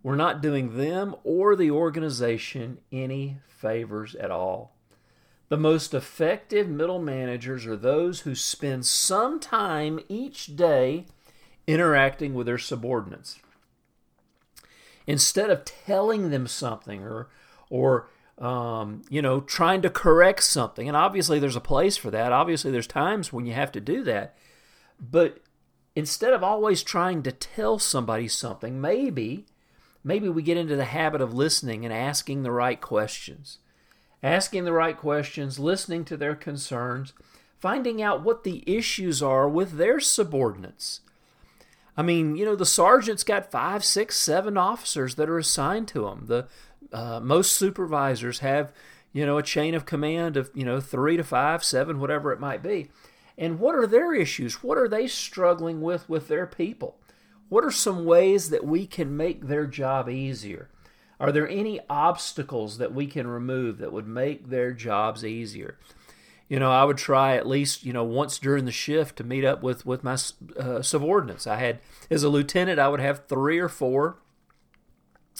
we're 0.03 0.17
not 0.17 0.43
doing 0.43 0.77
them 0.77 1.15
or 1.25 1.57
the 1.57 1.71
organization 1.71 2.79
any 2.91 3.39
favors 3.49 4.15
at 4.17 4.31
all. 4.31 4.77
The 5.49 5.57
most 5.57 5.95
effective 5.95 6.69
middle 6.69 6.99
managers 6.99 7.67
are 7.67 7.77
those 7.77 8.21
who 8.21 8.35
spend 8.35 8.87
some 8.87 9.39
time 9.39 10.01
each 10.09 10.57
day 10.57 11.07
interacting 11.67 12.35
with 12.35 12.47
their 12.47 12.59
subordinates 12.59 13.39
instead 15.07 15.51
of 15.51 15.65
telling 15.65 16.31
them 16.31 16.47
something 16.47 17.03
or 17.03 17.29
or 17.71 18.09
um, 18.39 19.03
you 19.09 19.23
know 19.23 19.41
trying 19.41 19.83
to 19.83 19.91
correct 19.91 20.43
something. 20.43 20.89
And 20.89 20.97
obviously 20.97 21.39
there's 21.39 21.57
a 21.57 21.61
place 21.61 21.97
for 21.97 22.11
that. 22.11 22.33
Obviously 22.33 22.71
there's 22.71 22.87
times 22.87 23.33
when 23.33 23.47
you 23.47 23.55
have 23.55 23.73
to 23.73 23.81
do 23.81 24.03
that. 24.05 24.37
But 25.01 25.39
instead 25.95 26.33
of 26.33 26.43
always 26.43 26.83
trying 26.83 27.23
to 27.25 27.33
tell 27.33 27.79
somebody 27.79 28.29
something 28.29 28.81
maybe 28.81 29.47
maybe 30.05 30.29
we 30.29 30.43
get 30.43 30.57
into 30.57 30.77
the 30.77 30.87
habit 30.87 31.21
of 31.21 31.35
listening 31.35 31.85
and 31.85 31.95
asking 31.95 32.43
the 32.43 32.51
right 32.51 32.81
questions. 32.81 33.59
Asking 34.23 34.65
the 34.65 34.73
right 34.73 34.97
questions 34.97 35.59
listening 35.59 36.05
to 36.07 36.17
their 36.17 36.37
concerns 36.37 37.13
finding 37.63 38.03
out 38.03 38.25
what 38.25 38.43
the 38.43 38.65
issues 38.67 39.23
are 39.23 39.49
with 39.49 39.79
their 39.79 40.01
subordinates 40.01 41.01
I 41.97 42.03
mean, 42.03 42.37
you 42.37 42.45
know, 42.45 42.57
the 42.57 42.67
sergeant's 42.67 43.25
got 43.25 43.51
five, 43.51 43.85
six, 43.85 44.17
seven 44.17 44.57
officers 44.57 45.17
that 45.17 45.29
are 45.29 45.39
assigned 45.39 45.89
to 45.89 46.07
him. 46.07 46.27
The 46.27 46.47
uh, 46.93 47.21
most 47.21 47.53
supervisors 47.53 48.39
have, 48.39 48.73
you 49.13 49.27
know, 49.27 49.39
a 49.39 49.43
chain 49.43 49.75
of 49.75 49.85
command 49.85 50.37
of 50.37 50.51
you 50.55 50.65
know 50.65 50.81
three 50.81 51.17
to 51.17 51.25
five, 51.25 51.63
seven, 51.63 52.01
whatever 52.01 52.33
it 52.33 52.41
might 52.41 52.63
be. 52.63 52.89
And 53.37 53.59
what 53.59 53.75
are 53.75 53.87
their 53.87 54.15
issues? 54.15 54.63
What 54.63 54.79
are 54.79 54.89
they 54.89 55.07
struggling 55.07 55.81
with 55.81 56.09
with 56.09 56.29
their 56.29 56.47
people? 56.47 56.97
What 57.49 57.65
are 57.65 57.71
some 57.71 58.05
ways 58.07 58.49
that 58.51 58.65
we 58.65 58.87
can 58.87 59.17
make 59.17 59.47
their 59.47 59.67
job 59.67 60.09
easier? 60.09 60.71
Are 61.21 61.31
there 61.31 61.49
any 61.49 61.79
obstacles 61.89 62.79
that 62.79 62.95
we 62.95 63.07
can 63.07 63.27
remove 63.27 63.79
that 63.79 63.93
would 63.93 64.09
make 64.09 64.49
their 64.49 64.73
jobs 64.73 65.25
easier? 65.25 65.77
You 66.53 66.61
know, 66.61 66.71
I 66.71 66.85
would 66.85 66.99
try 66.99 67.35
at 67.39 67.49
least, 67.49 67.83
you 67.83 67.95
know, 67.95 68.05
once 68.05 68.39
during 68.39 68.67
the 68.67 68.73
shift 68.73 69.17
to 69.17 69.25
meet 69.25 69.43
up 69.43 69.63
with 69.63 69.87
with 69.87 70.05
my 70.05 70.19
uh, 70.59 70.83
subordinates. 70.83 71.47
I 71.47 71.57
had 71.57 71.79
as 72.11 72.25
a 72.25 72.29
lieutenant, 72.29 72.79
I 72.79 72.91
would 72.91 73.01
have 73.01 73.27
three 73.27 73.59
or 73.59 73.71
four 73.71 74.19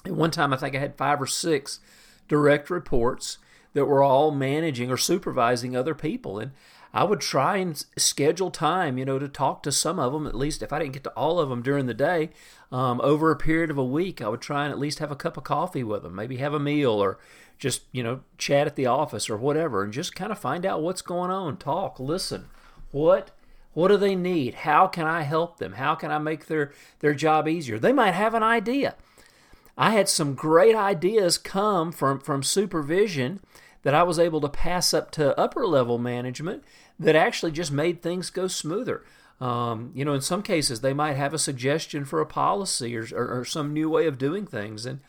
At 0.07 0.13
one 0.13 0.31
time, 0.31 0.55
I 0.55 0.57
think 0.57 0.75
I 0.75 0.79
had 0.79 0.97
five 0.97 1.21
or 1.21 1.27
six 1.27 1.81
direct 2.29 2.71
reports 2.71 3.37
that 3.75 3.85
were 3.85 4.03
all 4.03 4.31
managing 4.31 4.91
or 4.91 4.97
supervising 4.97 5.77
other 5.77 5.95
people. 5.95 6.39
And 6.39 6.53
I 6.95 7.05
would 7.05 7.21
try 7.21 7.57
and 7.57 7.83
schedule 7.97 8.51
time, 8.51 8.99
you 8.99 9.05
know, 9.05 9.19
to 9.19 9.29
talk 9.29 9.63
to 9.63 9.73
some 9.73 9.99
of 9.99 10.13
them, 10.13 10.27
at 10.27 10.35
least 10.35 10.63
if 10.63 10.73
I 10.73 10.79
didn't 10.79 10.93
get 10.93 11.05
to 11.05 11.11
all 11.11 11.41
of 11.41 11.49
them 11.49 11.63
during 11.63 11.87
the 11.87 11.95
day, 11.95 12.31
um, 12.71 13.01
over 13.03 13.31
a 13.31 13.37
period 13.37 13.71
of 13.71 13.79
a 13.79 13.85
week, 13.85 14.21
I 14.21 14.29
would 14.29 14.43
try 14.43 14.65
and 14.65 14.73
at 14.73 14.79
least 14.79 14.99
have 14.99 15.11
a 15.11 15.17
cup 15.17 15.37
of 15.37 15.45
coffee 15.45 15.85
with 15.85 16.03
them, 16.03 16.15
maybe 16.15 16.37
have 16.37 16.53
a 16.53 16.61
meal 16.61 16.93
or 16.93 17.19
just, 17.59 17.83
you 17.93 18.03
know, 18.03 18.21
chat 18.37 18.67
at 18.67 18.77
the 18.77 18.87
office 18.87 19.31
or 19.31 19.37
whatever 19.37 19.83
and 19.83 19.93
just 19.93 20.15
kind 20.15 20.33
of 20.33 20.39
find 20.39 20.67
out 20.67 20.83
what's 20.83 21.03
going 21.03 21.31
on, 21.31 21.57
talk, 21.57 21.99
listen. 21.99 22.47
What 22.91 23.31
what 23.75 23.89
do 23.89 23.97
they 23.97 24.15
need? 24.15 24.55
How 24.55 24.87
can 24.87 25.07
I 25.07 25.23
help 25.23 25.59
them? 25.59 25.73
How 25.73 25.95
can 25.95 26.11
I 26.11 26.19
make 26.19 26.47
their, 26.47 26.73
their 27.01 27.15
job 27.15 27.49
easier? 27.49 27.79
They 27.79 27.93
might 27.93 28.13
have 28.13 28.35
an 28.35 28.43
idea. 28.43 28.97
I 29.79 29.93
had 29.93 30.09
some 30.09 30.35
great 30.35 30.77
ideas 30.77 31.39
come 31.39 31.91
from, 31.91 32.21
from 32.21 32.43
supervision 32.43 33.41
that 33.83 33.95
I 33.95 34.03
was 34.03 34.19
able 34.19 34.41
to 34.41 34.49
pass 34.49 34.95
up 34.95 35.11
to 35.13 35.39
upper 35.39 35.67
level 35.67 35.99
management 35.99 36.65
that 36.99 37.17
actually 37.17 37.53
just 37.53 37.73
made 37.73 38.01
things 38.01 38.31
go 38.31 38.47
smoother. 38.47 39.05
Um, 39.41 39.91
you 39.95 40.05
know, 40.05 40.15
in 40.15 40.21
some 40.21 40.43
cases, 40.43 40.81
they 40.81 40.93
might 40.93 41.17
have 41.17 41.35
a 41.35 41.39
suggestion 41.39 42.05
for 42.05 42.21
a 42.21 42.27
policy 42.27 42.97
or, 42.97 43.07
or, 43.13 43.41
or, 43.41 43.45
some 43.45 43.73
new 43.73 43.91
way 43.91 44.07
of 44.07 44.17
doing 44.17 44.47
things. 44.47 44.87
And, 44.87 45.01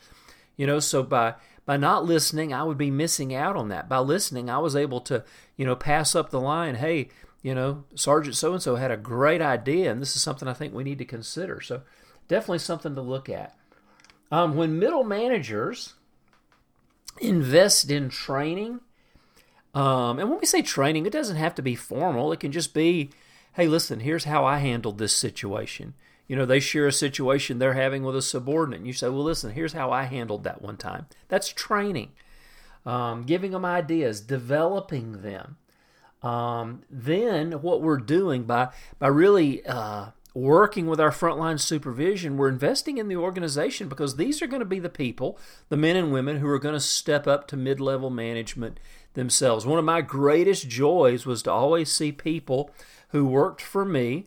you 0.58 0.66
know, 0.66 0.80
so 0.80 1.04
by, 1.04 1.36
by 1.68 1.78
not 1.78 2.06
listening, 2.06 2.52
I 2.52 2.64
would 2.64 2.78
be 2.78 2.90
missing 2.90 3.36
out 3.36 3.56
on 3.56 3.70
that. 3.70 3.88
By 3.88 4.00
listening, 4.00 4.50
I 4.50 4.58
was 4.58 4.76
able 4.76 5.02
to, 5.02 5.24
you 5.56 5.68
know, 5.68 5.76
pass 5.76 6.16
up 6.16 6.32
the 6.32 6.42
line, 6.42 6.76
hey, 6.76 7.10
you 7.44 7.54
know, 7.54 7.84
Sergeant 7.94 8.36
so 8.36 8.54
and 8.54 8.62
so 8.62 8.76
had 8.76 8.90
a 8.90 8.98
great 8.98 9.42
idea, 9.42 9.92
and 9.92 10.02
this 10.02 10.16
is 10.16 10.24
something 10.24 10.48
I 10.48 10.54
think 10.54 10.74
we 10.74 10.84
need 10.84 10.98
to 10.98 11.06
consider. 11.06 11.62
So, 11.62 11.84
definitely 12.28 12.60
something 12.60 12.96
to 12.96 13.02
look 13.02 13.30
at. 13.30 13.56
Um, 14.32 14.56
when 14.56 14.80
middle 14.80 15.04
managers 15.04 15.94
invest 17.20 17.90
in 17.90 18.10
training. 18.10 18.82
Um, 19.74 20.20
and 20.20 20.30
when 20.30 20.40
we 20.40 20.46
say 20.46 20.62
training, 20.62 21.06
it 21.06 21.14
doesn't 21.14 21.36
have 21.36 21.56
to 21.56 21.62
be 21.62 21.76
formal. 21.76 22.32
It 22.32 22.40
can 22.40 22.52
just 22.52 22.74
be, 22.74 23.10
hey, 23.54 23.68
listen, 23.68 24.02
here's 24.02 24.26
how 24.26 24.46
I 24.46 24.60
handled 24.60 24.98
this 24.98 25.16
situation. 25.16 25.96
You 26.28 26.36
know, 26.36 26.46
they 26.46 26.60
share 26.60 26.88
a 26.88 26.92
situation 26.92 27.60
they're 27.60 27.74
having 27.74 28.04
with 28.04 28.16
a 28.16 28.22
subordinate. 28.22 28.80
And 28.80 28.88
you 28.88 28.94
say, 28.94 29.10
well, 29.10 29.24
listen, 29.24 29.52
here's 29.52 29.74
how 29.74 29.92
I 29.92 30.04
handled 30.04 30.44
that 30.44 30.62
one 30.62 30.78
time. 30.78 31.08
That's 31.28 31.50
training. 31.50 32.12
Um, 32.86 33.24
giving 33.24 33.52
them 33.52 33.66
ideas, 33.66 34.22
developing 34.22 35.22
them. 35.22 35.58
Um, 36.22 36.84
then 36.90 37.62
what 37.62 37.82
we're 37.82 37.98
doing 37.98 38.44
by 38.44 38.70
by 38.98 39.08
really 39.08 39.66
uh, 39.66 40.08
working 40.34 40.88
with 40.88 41.00
our 41.00 41.12
frontline 41.12 41.60
supervision, 41.60 42.38
we're 42.38 42.50
investing 42.50 42.98
in 42.98 43.08
the 43.08 43.16
organization 43.16 43.88
because 43.88 44.16
these 44.16 44.42
are 44.42 44.48
going 44.48 44.62
to 44.62 44.66
be 44.66 44.80
the 44.80 44.90
people, 44.90 45.38
the 45.70 45.78
men 45.78 45.96
and 45.96 46.12
women 46.12 46.38
who 46.38 46.48
are 46.48 46.60
going 46.60 46.74
to 46.74 46.80
step 46.80 47.28
up 47.28 47.48
to 47.48 47.58
mid 47.58 47.80
level 47.80 48.10
management 48.10 48.80
themselves. 49.14 49.66
One 49.66 49.80
of 49.80 49.86
my 49.86 50.02
greatest 50.02 50.68
joys 50.68 51.26
was 51.26 51.44
to 51.44 51.52
always 51.52 51.92
see 51.92 52.12
people 52.12 52.72
who 53.10 53.26
worked 53.26 53.62
for 53.62 53.86
me, 53.86 54.26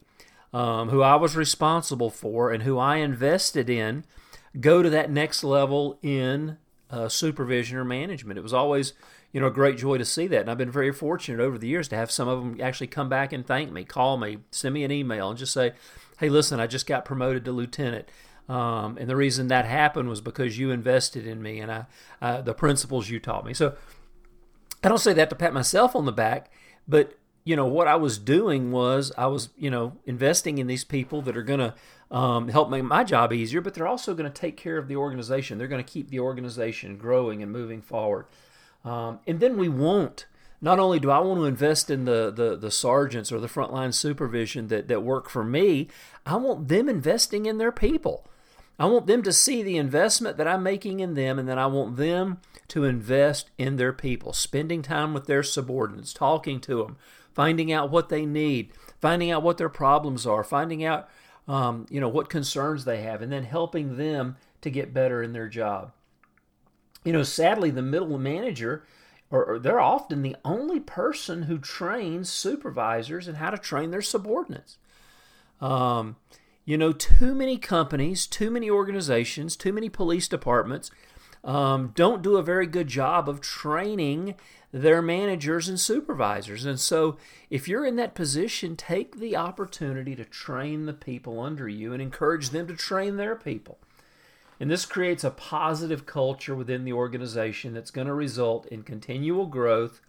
um, 0.52 0.90
who 0.90 1.02
I 1.02 1.16
was 1.16 1.36
responsible 1.36 2.10
for, 2.10 2.52
and 2.52 2.62
who 2.62 2.78
I 2.78 2.96
invested 2.96 3.68
in 3.68 4.04
go 4.60 4.82
to 4.82 4.90
that 4.90 5.10
next 5.10 5.44
level 5.44 5.98
in 6.02 6.56
uh, 6.90 7.08
supervision 7.08 7.76
or 7.76 7.84
management. 7.84 8.38
It 8.38 8.42
was 8.42 8.54
always 8.54 8.92
you 9.36 9.40
know, 9.40 9.48
a 9.48 9.50
great 9.50 9.76
joy 9.76 9.98
to 9.98 10.04
see 10.06 10.26
that. 10.28 10.40
And 10.40 10.50
I've 10.50 10.56
been 10.56 10.70
very 10.70 10.90
fortunate 10.90 11.42
over 11.42 11.58
the 11.58 11.68
years 11.68 11.88
to 11.88 11.96
have 11.96 12.10
some 12.10 12.26
of 12.26 12.38
them 12.40 12.58
actually 12.58 12.86
come 12.86 13.10
back 13.10 13.34
and 13.34 13.46
thank 13.46 13.70
me, 13.70 13.84
call 13.84 14.16
me, 14.16 14.38
send 14.50 14.72
me 14.72 14.82
an 14.82 14.90
email, 14.90 15.28
and 15.28 15.38
just 15.38 15.52
say, 15.52 15.74
hey, 16.18 16.30
listen, 16.30 16.58
I 16.58 16.66
just 16.66 16.86
got 16.86 17.04
promoted 17.04 17.44
to 17.44 17.52
lieutenant. 17.52 18.08
Um, 18.48 18.96
and 18.96 19.10
the 19.10 19.14
reason 19.14 19.48
that 19.48 19.66
happened 19.66 20.08
was 20.08 20.22
because 20.22 20.58
you 20.58 20.70
invested 20.70 21.26
in 21.26 21.42
me 21.42 21.60
and 21.60 21.70
I, 21.70 21.84
uh, 22.22 22.40
the 22.40 22.54
principles 22.54 23.10
you 23.10 23.20
taught 23.20 23.44
me. 23.44 23.52
So 23.52 23.74
I 24.82 24.88
don't 24.88 24.96
say 24.96 25.12
that 25.12 25.28
to 25.28 25.36
pat 25.36 25.52
myself 25.52 25.94
on 25.94 26.06
the 26.06 26.12
back, 26.12 26.50
but 26.88 27.18
you 27.44 27.56
know 27.56 27.66
what 27.66 27.88
I 27.88 27.96
was 27.96 28.16
doing 28.16 28.72
was 28.72 29.12
I 29.18 29.26
was 29.26 29.50
you 29.58 29.70
know 29.70 29.98
investing 30.06 30.56
in 30.56 30.66
these 30.66 30.84
people 30.84 31.20
that 31.22 31.36
are 31.36 31.42
going 31.42 31.60
to 31.60 31.74
um, 32.10 32.48
help 32.48 32.70
make 32.70 32.84
my 32.84 33.04
job 33.04 33.34
easier, 33.34 33.60
but 33.60 33.74
they're 33.74 33.86
also 33.86 34.14
going 34.14 34.32
to 34.32 34.40
take 34.40 34.56
care 34.56 34.78
of 34.78 34.88
the 34.88 34.96
organization. 34.96 35.58
They're 35.58 35.68
going 35.68 35.84
to 35.84 35.92
keep 35.92 36.08
the 36.08 36.20
organization 36.20 36.96
growing 36.96 37.42
and 37.42 37.52
moving 37.52 37.82
forward. 37.82 38.24
Um, 38.86 39.18
and 39.26 39.40
then 39.40 39.58
we 39.58 39.68
won't. 39.68 40.26
Not 40.60 40.78
only 40.78 41.00
do 41.00 41.10
I 41.10 41.18
want 41.18 41.40
to 41.40 41.44
invest 41.44 41.90
in 41.90 42.04
the, 42.06 42.32
the, 42.34 42.56
the 42.56 42.70
sergeants 42.70 43.30
or 43.30 43.40
the 43.40 43.48
frontline 43.48 43.92
supervision 43.92 44.68
that, 44.68 44.88
that 44.88 45.02
work 45.02 45.28
for 45.28 45.44
me, 45.44 45.88
I 46.24 46.36
want 46.36 46.68
them 46.68 46.88
investing 46.88 47.46
in 47.46 47.58
their 47.58 47.72
people. 47.72 48.26
I 48.78 48.86
want 48.86 49.06
them 49.06 49.22
to 49.24 49.32
see 49.32 49.62
the 49.62 49.76
investment 49.76 50.36
that 50.36 50.46
I'm 50.46 50.62
making 50.62 51.00
in 51.00 51.14
them, 51.14 51.38
and 51.38 51.48
then 51.48 51.58
I 51.58 51.66
want 51.66 51.96
them 51.96 52.40
to 52.68 52.84
invest 52.84 53.50
in 53.58 53.76
their 53.76 53.92
people, 53.92 54.32
spending 54.32 54.82
time 54.82 55.14
with 55.14 55.26
their 55.26 55.42
subordinates, 55.42 56.12
talking 56.12 56.60
to 56.60 56.84
them, 56.84 56.96
finding 57.34 57.72
out 57.72 57.90
what 57.90 58.08
they 58.08 58.24
need, 58.24 58.72
finding 59.00 59.30
out 59.30 59.42
what 59.42 59.58
their 59.58 59.68
problems 59.68 60.26
are, 60.26 60.44
finding 60.44 60.84
out 60.84 61.08
um, 61.48 61.86
you 61.88 62.00
know 62.00 62.08
what 62.08 62.28
concerns 62.28 62.84
they 62.84 63.02
have, 63.02 63.22
and 63.22 63.32
then 63.32 63.44
helping 63.44 63.96
them 63.96 64.36
to 64.60 64.70
get 64.70 64.92
better 64.92 65.22
in 65.22 65.32
their 65.32 65.48
job 65.48 65.92
you 67.06 67.12
know, 67.12 67.22
sadly, 67.22 67.70
the 67.70 67.82
middle 67.82 68.18
manager, 68.18 68.84
or, 69.30 69.44
or 69.44 69.58
they're 69.60 69.80
often 69.80 70.22
the 70.22 70.36
only 70.44 70.80
person 70.80 71.44
who 71.44 71.56
trains 71.56 72.28
supervisors 72.28 73.28
and 73.28 73.36
how 73.36 73.50
to 73.50 73.58
train 73.58 73.92
their 73.92 74.02
subordinates. 74.02 74.76
Um, 75.60 76.16
you 76.64 76.76
know, 76.76 76.92
too 76.92 77.32
many 77.32 77.58
companies, 77.58 78.26
too 78.26 78.50
many 78.50 78.68
organizations, 78.68 79.54
too 79.54 79.72
many 79.72 79.88
police 79.88 80.26
departments 80.26 80.90
um, 81.44 81.92
don't 81.94 82.22
do 82.22 82.36
a 82.36 82.42
very 82.42 82.66
good 82.66 82.88
job 82.88 83.28
of 83.28 83.40
training 83.40 84.34
their 84.72 85.00
managers 85.00 85.68
and 85.68 85.78
supervisors. 85.78 86.64
And 86.64 86.80
so, 86.80 87.18
if 87.50 87.68
you're 87.68 87.86
in 87.86 87.94
that 87.96 88.16
position, 88.16 88.75
take 88.75 89.20
the 89.20 89.36
opportunity 89.36 90.16
to 90.16 90.25
train 90.25 90.86
the 90.86 90.92
people 90.92 91.38
under 91.38 91.68
you 91.68 91.92
and 91.92 92.02
encourage 92.02 92.50
them 92.50 92.66
to 92.66 92.75
train 92.75 93.16
their 93.16 93.36
people. 93.36 93.78
And 94.58 94.70
this 94.70 94.86
creates 94.86 95.22
a 95.22 95.30
positive 95.30 96.06
culture 96.06 96.54
within 96.54 96.84
the 96.84 96.92
organization 96.92 97.75
that's 97.75 97.90
going 97.90 98.06
to 98.06 98.14
result 98.14 98.66
in 98.66 98.82
continual 98.82 99.46
growth 99.46 100.00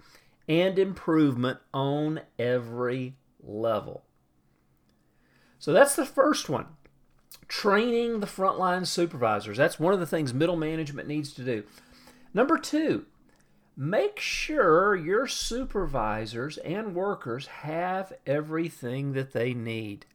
and 0.47 0.79
improvement 0.79 1.59
on 1.73 2.21
every 2.39 3.15
level. 3.43 4.03
So 5.59 5.73
that's 5.73 5.95
the 5.95 6.05
first 6.05 6.49
one. 6.49 6.67
Training 7.47 8.19
the 8.19 8.27
frontline 8.27 8.87
supervisors. 8.87 9.57
That's 9.57 9.79
one 9.79 9.93
of 9.93 9.99
the 9.99 10.05
things 10.05 10.33
middle 10.33 10.55
management 10.55 11.07
needs 11.07 11.33
to 11.33 11.43
do. 11.43 11.63
Number 12.33 12.57
two, 12.57 13.05
make 13.75 14.19
sure 14.19 14.95
your 14.95 15.27
supervisors 15.27 16.57
and 16.59 16.95
workers 16.95 17.47
have 17.47 18.13
everything 18.25 19.13
that 19.13 19.33
they 19.33 19.53
need. 19.53 20.05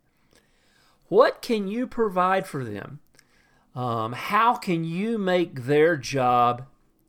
What 1.08 1.42
can 1.42 1.68
you 1.68 1.86
provide 1.86 2.46
for 2.46 2.64
them? 2.64 3.00
Um, 3.74 4.12
how 4.12 4.54
can 4.56 4.84
you 4.84 5.18
make 5.18 5.64
their 5.64 5.96
job 5.96 6.66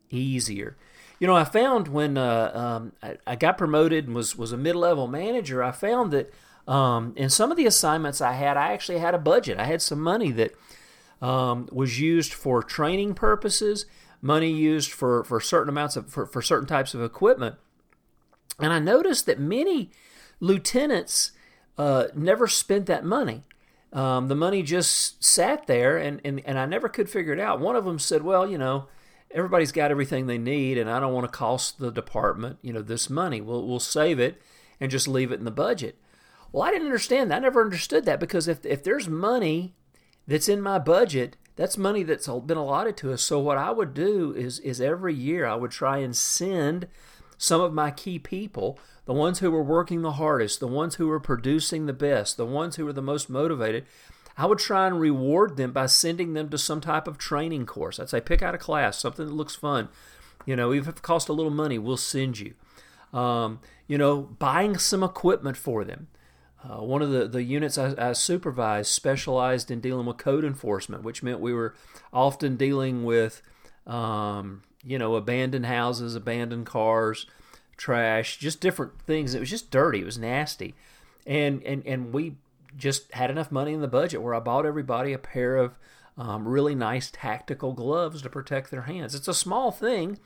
easier? 0.09 0.77
You 1.19 1.27
know, 1.27 1.35
I 1.35 1.43
found 1.43 1.87
when 1.87 2.17
uh, 2.17 2.51
um, 2.53 2.93
I, 3.01 3.17
I, 3.27 3.35
got 3.35 3.57
promoted 3.57 4.07
and 4.07 4.15
was 4.15 4.37
was 4.37 4.51
a 4.51 4.57
mid 4.57 4.75
level 4.75 5.07
manager, 5.07 5.63
I 5.63 5.71
found 5.71 6.11
that 6.11 6.33
um, 6.67 7.13
in 7.15 7.29
some 7.29 7.51
of 7.51 7.57
the 7.57 7.65
assignments 7.65 8.21
I 8.21 8.33
had, 8.33 8.57
I 8.57 8.73
actually 8.73 8.99
had 8.99 9.13
a 9.13 9.19
budget. 9.19 9.59
I 9.59 9.65
had 9.65 9.81
some 9.81 10.01
money 10.01 10.31
that 10.31 10.53
um, 11.21 11.67
was 11.71 11.99
used 11.99 12.33
for 12.33 12.63
training 12.63 13.13
purposes, 13.13 13.85
money 14.21 14.51
used 14.51 14.91
for 14.91 15.23
for 15.23 15.39
certain 15.39 15.69
amounts 15.69 15.95
of 15.95 16.09
for, 16.09 16.25
for 16.25 16.41
certain 16.41 16.67
types 16.67 16.93
of 16.93 17.01
equipment, 17.01 17.55
and 18.59 18.71
I 18.71 18.79
noticed 18.79 19.25
that 19.25 19.39
many 19.39 19.91
lieutenants 20.39 21.31
uh, 21.77 22.05
never 22.15 22.47
spent 22.47 22.85
that 22.87 23.03
money. 23.03 23.43
Um, 23.93 24.27
the 24.27 24.35
money 24.35 24.63
just 24.63 25.23
sat 25.23 25.67
there, 25.67 25.97
and, 25.97 26.19
and, 26.25 26.41
and 26.45 26.57
I 26.57 26.65
never 26.65 26.89
could 26.89 27.09
figure 27.09 27.31
it 27.31 27.39
out. 27.39 27.59
One 27.59 27.75
of 27.75 27.85
them 27.85 27.99
said, 27.99 28.23
Well, 28.23 28.49
you 28.49 28.57
know, 28.57 28.87
everybody's 29.31 29.71
got 29.71 29.91
everything 29.91 30.25
they 30.25 30.39
need, 30.39 30.77
and 30.77 30.89
I 30.89 30.99
don't 30.99 31.13
want 31.13 31.31
to 31.31 31.37
cost 31.37 31.79
the 31.79 31.91
department, 31.91 32.57
you 32.61 32.73
know, 32.73 32.81
this 32.81 33.09
money. 33.09 33.39
We'll, 33.39 33.67
we'll 33.67 33.79
save 33.79 34.19
it 34.19 34.41
and 34.79 34.91
just 34.91 35.07
leave 35.07 35.31
it 35.31 35.39
in 35.39 35.45
the 35.45 35.51
budget. 35.51 35.97
Well, 36.51 36.63
I 36.63 36.71
didn't 36.71 36.87
understand 36.87 37.31
that. 37.31 37.37
I 37.37 37.39
never 37.39 37.61
understood 37.61 38.05
that 38.05 38.19
because 38.19 38.47
if, 38.47 38.65
if 38.65 38.83
there's 38.83 39.07
money 39.07 39.75
that's 40.27 40.49
in 40.49 40.61
my 40.61 40.79
budget, 40.79 41.37
that's 41.55 41.77
money 41.77 42.03
that's 42.03 42.27
been 42.27 42.57
allotted 42.57 42.97
to 42.97 43.13
us. 43.13 43.21
So 43.21 43.39
what 43.39 43.57
I 43.57 43.71
would 43.71 43.93
do 43.93 44.33
is 44.35 44.59
is 44.59 44.81
every 44.81 45.13
year 45.13 45.45
I 45.45 45.55
would 45.55 45.71
try 45.71 45.99
and 45.99 46.15
send 46.15 46.87
some 47.37 47.61
of 47.61 47.73
my 47.73 47.91
key 47.91 48.19
people 48.19 48.79
the 49.05 49.13
ones 49.13 49.39
who 49.39 49.51
were 49.51 49.63
working 49.63 50.01
the 50.01 50.13
hardest, 50.13 50.59
the 50.59 50.67
ones 50.67 50.95
who 50.95 51.07
were 51.07 51.19
producing 51.19 51.85
the 51.85 51.93
best, 51.93 52.37
the 52.37 52.45
ones 52.45 52.75
who 52.75 52.85
were 52.85 52.93
the 52.93 53.01
most 53.01 53.29
motivated, 53.29 53.85
I 54.37 54.45
would 54.45 54.59
try 54.59 54.87
and 54.87 54.99
reward 54.99 55.57
them 55.57 55.71
by 55.71 55.87
sending 55.87 56.33
them 56.33 56.49
to 56.49 56.57
some 56.57 56.81
type 56.81 57.07
of 57.07 57.17
training 57.17 57.65
course. 57.65 57.99
I'd 57.99 58.09
say, 58.09 58.21
pick 58.21 58.41
out 58.41 58.55
a 58.55 58.57
class, 58.57 58.97
something 58.97 59.25
that 59.25 59.33
looks 59.33 59.55
fun. 59.55 59.89
You 60.45 60.55
know, 60.55 60.73
even 60.73 60.89
if 60.89 60.97
it 60.97 61.01
costs 61.01 61.29
a 61.29 61.33
little 61.33 61.51
money, 61.51 61.77
we'll 61.77 61.97
send 61.97 62.39
you. 62.39 62.53
Um, 63.13 63.59
you 63.87 63.97
know, 63.97 64.21
buying 64.21 64.77
some 64.77 65.03
equipment 65.03 65.57
for 65.57 65.83
them. 65.83 66.07
Uh, 66.63 66.81
one 66.81 67.01
of 67.01 67.11
the, 67.11 67.27
the 67.27 67.43
units 67.43 67.77
I, 67.77 67.93
I, 67.97 68.13
supervised 68.13 68.89
specialized 68.89 69.69
in 69.69 69.81
dealing 69.81 70.05
with 70.05 70.17
code 70.17 70.45
enforcement, 70.45 71.03
which 71.03 71.21
meant 71.21 71.41
we 71.41 71.53
were 71.53 71.75
often 72.13 72.55
dealing 72.55 73.03
with, 73.03 73.41
um, 73.85 74.63
you 74.85 74.97
know, 74.97 75.15
abandoned 75.15 75.65
houses, 75.65 76.15
abandoned 76.15 76.65
cars, 76.65 77.25
trash, 77.77 78.37
just 78.37 78.59
different 78.59 79.01
things. 79.01 79.33
It 79.33 79.39
was 79.39 79.49
just 79.49 79.71
dirty. 79.71 80.01
It 80.01 80.05
was 80.05 80.17
nasty, 80.17 80.75
and 81.25 81.63
and 81.63 81.85
and 81.85 82.13
we 82.13 82.35
just 82.77 83.11
had 83.13 83.29
enough 83.29 83.51
money 83.51 83.73
in 83.73 83.81
the 83.81 83.87
budget 83.87 84.21
where 84.21 84.33
I 84.33 84.39
bought 84.39 84.65
everybody 84.65 85.13
a 85.13 85.19
pair 85.19 85.57
of 85.57 85.77
um, 86.17 86.47
really 86.47 86.75
nice 86.75 87.11
tactical 87.11 87.73
gloves 87.73 88.21
to 88.21 88.29
protect 88.29 88.71
their 88.71 88.83
hands. 88.83 89.15
It's 89.15 89.27
a 89.27 89.33
small 89.33 89.71
thing, 89.71 90.19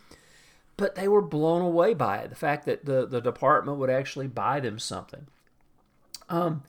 but 0.76 0.96
they 0.96 1.08
were 1.08 1.22
blown 1.22 1.62
away 1.62 1.94
by 1.94 2.20
it. 2.20 2.30
The 2.30 2.36
fact 2.36 2.66
that 2.66 2.86
the 2.86 3.06
the 3.06 3.22
department 3.22 3.78
would 3.78 3.90
actually 3.90 4.28
buy 4.28 4.60
them 4.60 4.80
something. 4.80 5.28
Um, 6.30 6.64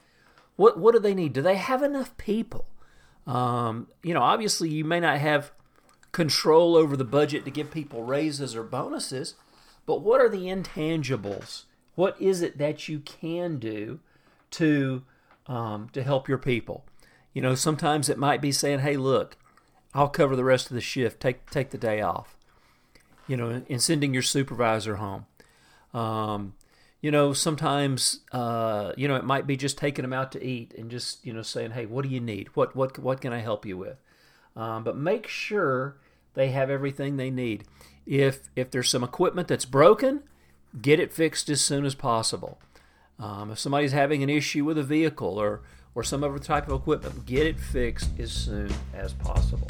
what 0.56 0.78
what 0.78 0.92
do 0.92 1.00
they 1.00 1.14
need? 1.14 1.32
Do 1.32 1.42
they 1.42 1.56
have 1.56 1.82
enough 1.82 2.16
people? 2.16 2.66
Um, 3.26 3.88
you 4.02 4.14
know, 4.14 4.22
obviously 4.22 4.70
you 4.70 4.84
may 4.84 5.00
not 5.00 5.18
have 5.18 5.52
control 6.18 6.74
over 6.74 6.96
the 6.96 7.04
budget 7.04 7.44
to 7.44 7.50
give 7.50 7.70
people 7.70 8.02
raises 8.02 8.56
or 8.56 8.64
bonuses, 8.64 9.36
but 9.86 10.00
what 10.00 10.20
are 10.20 10.28
the 10.28 10.46
intangibles? 10.46 11.62
What 11.94 12.20
is 12.20 12.42
it 12.42 12.58
that 12.58 12.88
you 12.88 12.98
can 12.98 13.60
do 13.60 14.00
to 14.50 15.04
um, 15.46 15.88
to 15.92 16.02
help 16.02 16.28
your 16.28 16.36
people? 16.38 16.84
You 17.32 17.40
know, 17.40 17.54
sometimes 17.54 18.08
it 18.08 18.18
might 18.18 18.40
be 18.40 18.50
saying, 18.50 18.80
"Hey, 18.80 18.96
look, 18.96 19.36
I'll 19.94 20.08
cover 20.08 20.34
the 20.34 20.42
rest 20.42 20.68
of 20.68 20.74
the 20.74 20.80
shift. 20.80 21.20
Take 21.20 21.48
take 21.50 21.70
the 21.70 21.78
day 21.78 22.00
off." 22.00 22.36
You 23.28 23.36
know, 23.36 23.62
and 23.70 23.80
sending 23.80 24.12
your 24.12 24.24
supervisor 24.24 24.96
home. 24.96 25.26
Um, 25.94 26.54
you 27.00 27.12
know, 27.12 27.32
sometimes 27.32 28.22
uh, 28.32 28.92
you 28.96 29.06
know 29.06 29.14
it 29.14 29.24
might 29.24 29.46
be 29.46 29.56
just 29.56 29.78
taking 29.78 30.02
them 30.02 30.12
out 30.12 30.32
to 30.32 30.44
eat 30.44 30.74
and 30.76 30.90
just 30.90 31.24
you 31.24 31.32
know 31.32 31.42
saying, 31.42 31.70
"Hey, 31.70 31.86
what 31.86 32.02
do 32.02 32.08
you 32.08 32.20
need? 32.20 32.48
What 32.56 32.74
what 32.74 32.98
what 32.98 33.20
can 33.20 33.32
I 33.32 33.38
help 33.38 33.64
you 33.64 33.76
with?" 33.76 33.98
Um, 34.56 34.82
but 34.82 34.96
make 34.96 35.28
sure 35.28 35.96
they 36.38 36.50
have 36.50 36.70
everything 36.70 37.16
they 37.16 37.30
need. 37.30 37.64
If 38.06 38.48
if 38.54 38.70
there's 38.70 38.88
some 38.88 39.02
equipment 39.02 39.48
that's 39.48 39.64
broken, 39.64 40.22
get 40.80 41.00
it 41.00 41.12
fixed 41.12 41.48
as 41.50 41.60
soon 41.60 41.84
as 41.84 41.94
possible. 41.96 42.60
Um, 43.18 43.50
if 43.50 43.58
somebody's 43.58 43.92
having 43.92 44.22
an 44.22 44.30
issue 44.30 44.64
with 44.64 44.78
a 44.78 44.84
vehicle 44.84 45.36
or 45.36 45.62
or 45.96 46.04
some 46.04 46.22
other 46.22 46.38
type 46.38 46.68
of 46.68 46.80
equipment, 46.80 47.26
get 47.26 47.44
it 47.46 47.58
fixed 47.58 48.10
as 48.20 48.30
soon 48.30 48.72
as 48.94 49.12
possible. 49.14 49.66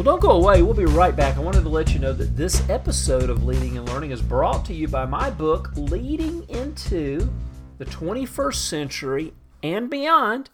Well, 0.00 0.16
don't 0.16 0.22
go 0.22 0.30
away. 0.30 0.62
We'll 0.62 0.72
be 0.72 0.86
right 0.86 1.14
back. 1.14 1.36
I 1.36 1.40
wanted 1.40 1.62
to 1.62 1.68
let 1.68 1.92
you 1.92 1.98
know 1.98 2.14
that 2.14 2.34
this 2.34 2.66
episode 2.70 3.28
of 3.28 3.44
Leading 3.44 3.76
and 3.76 3.86
Learning 3.86 4.12
is 4.12 4.22
brought 4.22 4.64
to 4.64 4.72
you 4.72 4.88
by 4.88 5.04
my 5.04 5.28
book, 5.28 5.72
Leading 5.76 6.48
into 6.48 7.28
the 7.76 7.84
21st 7.84 8.54
Century 8.54 9.34
and 9.62 9.90
Beyond 9.90 10.48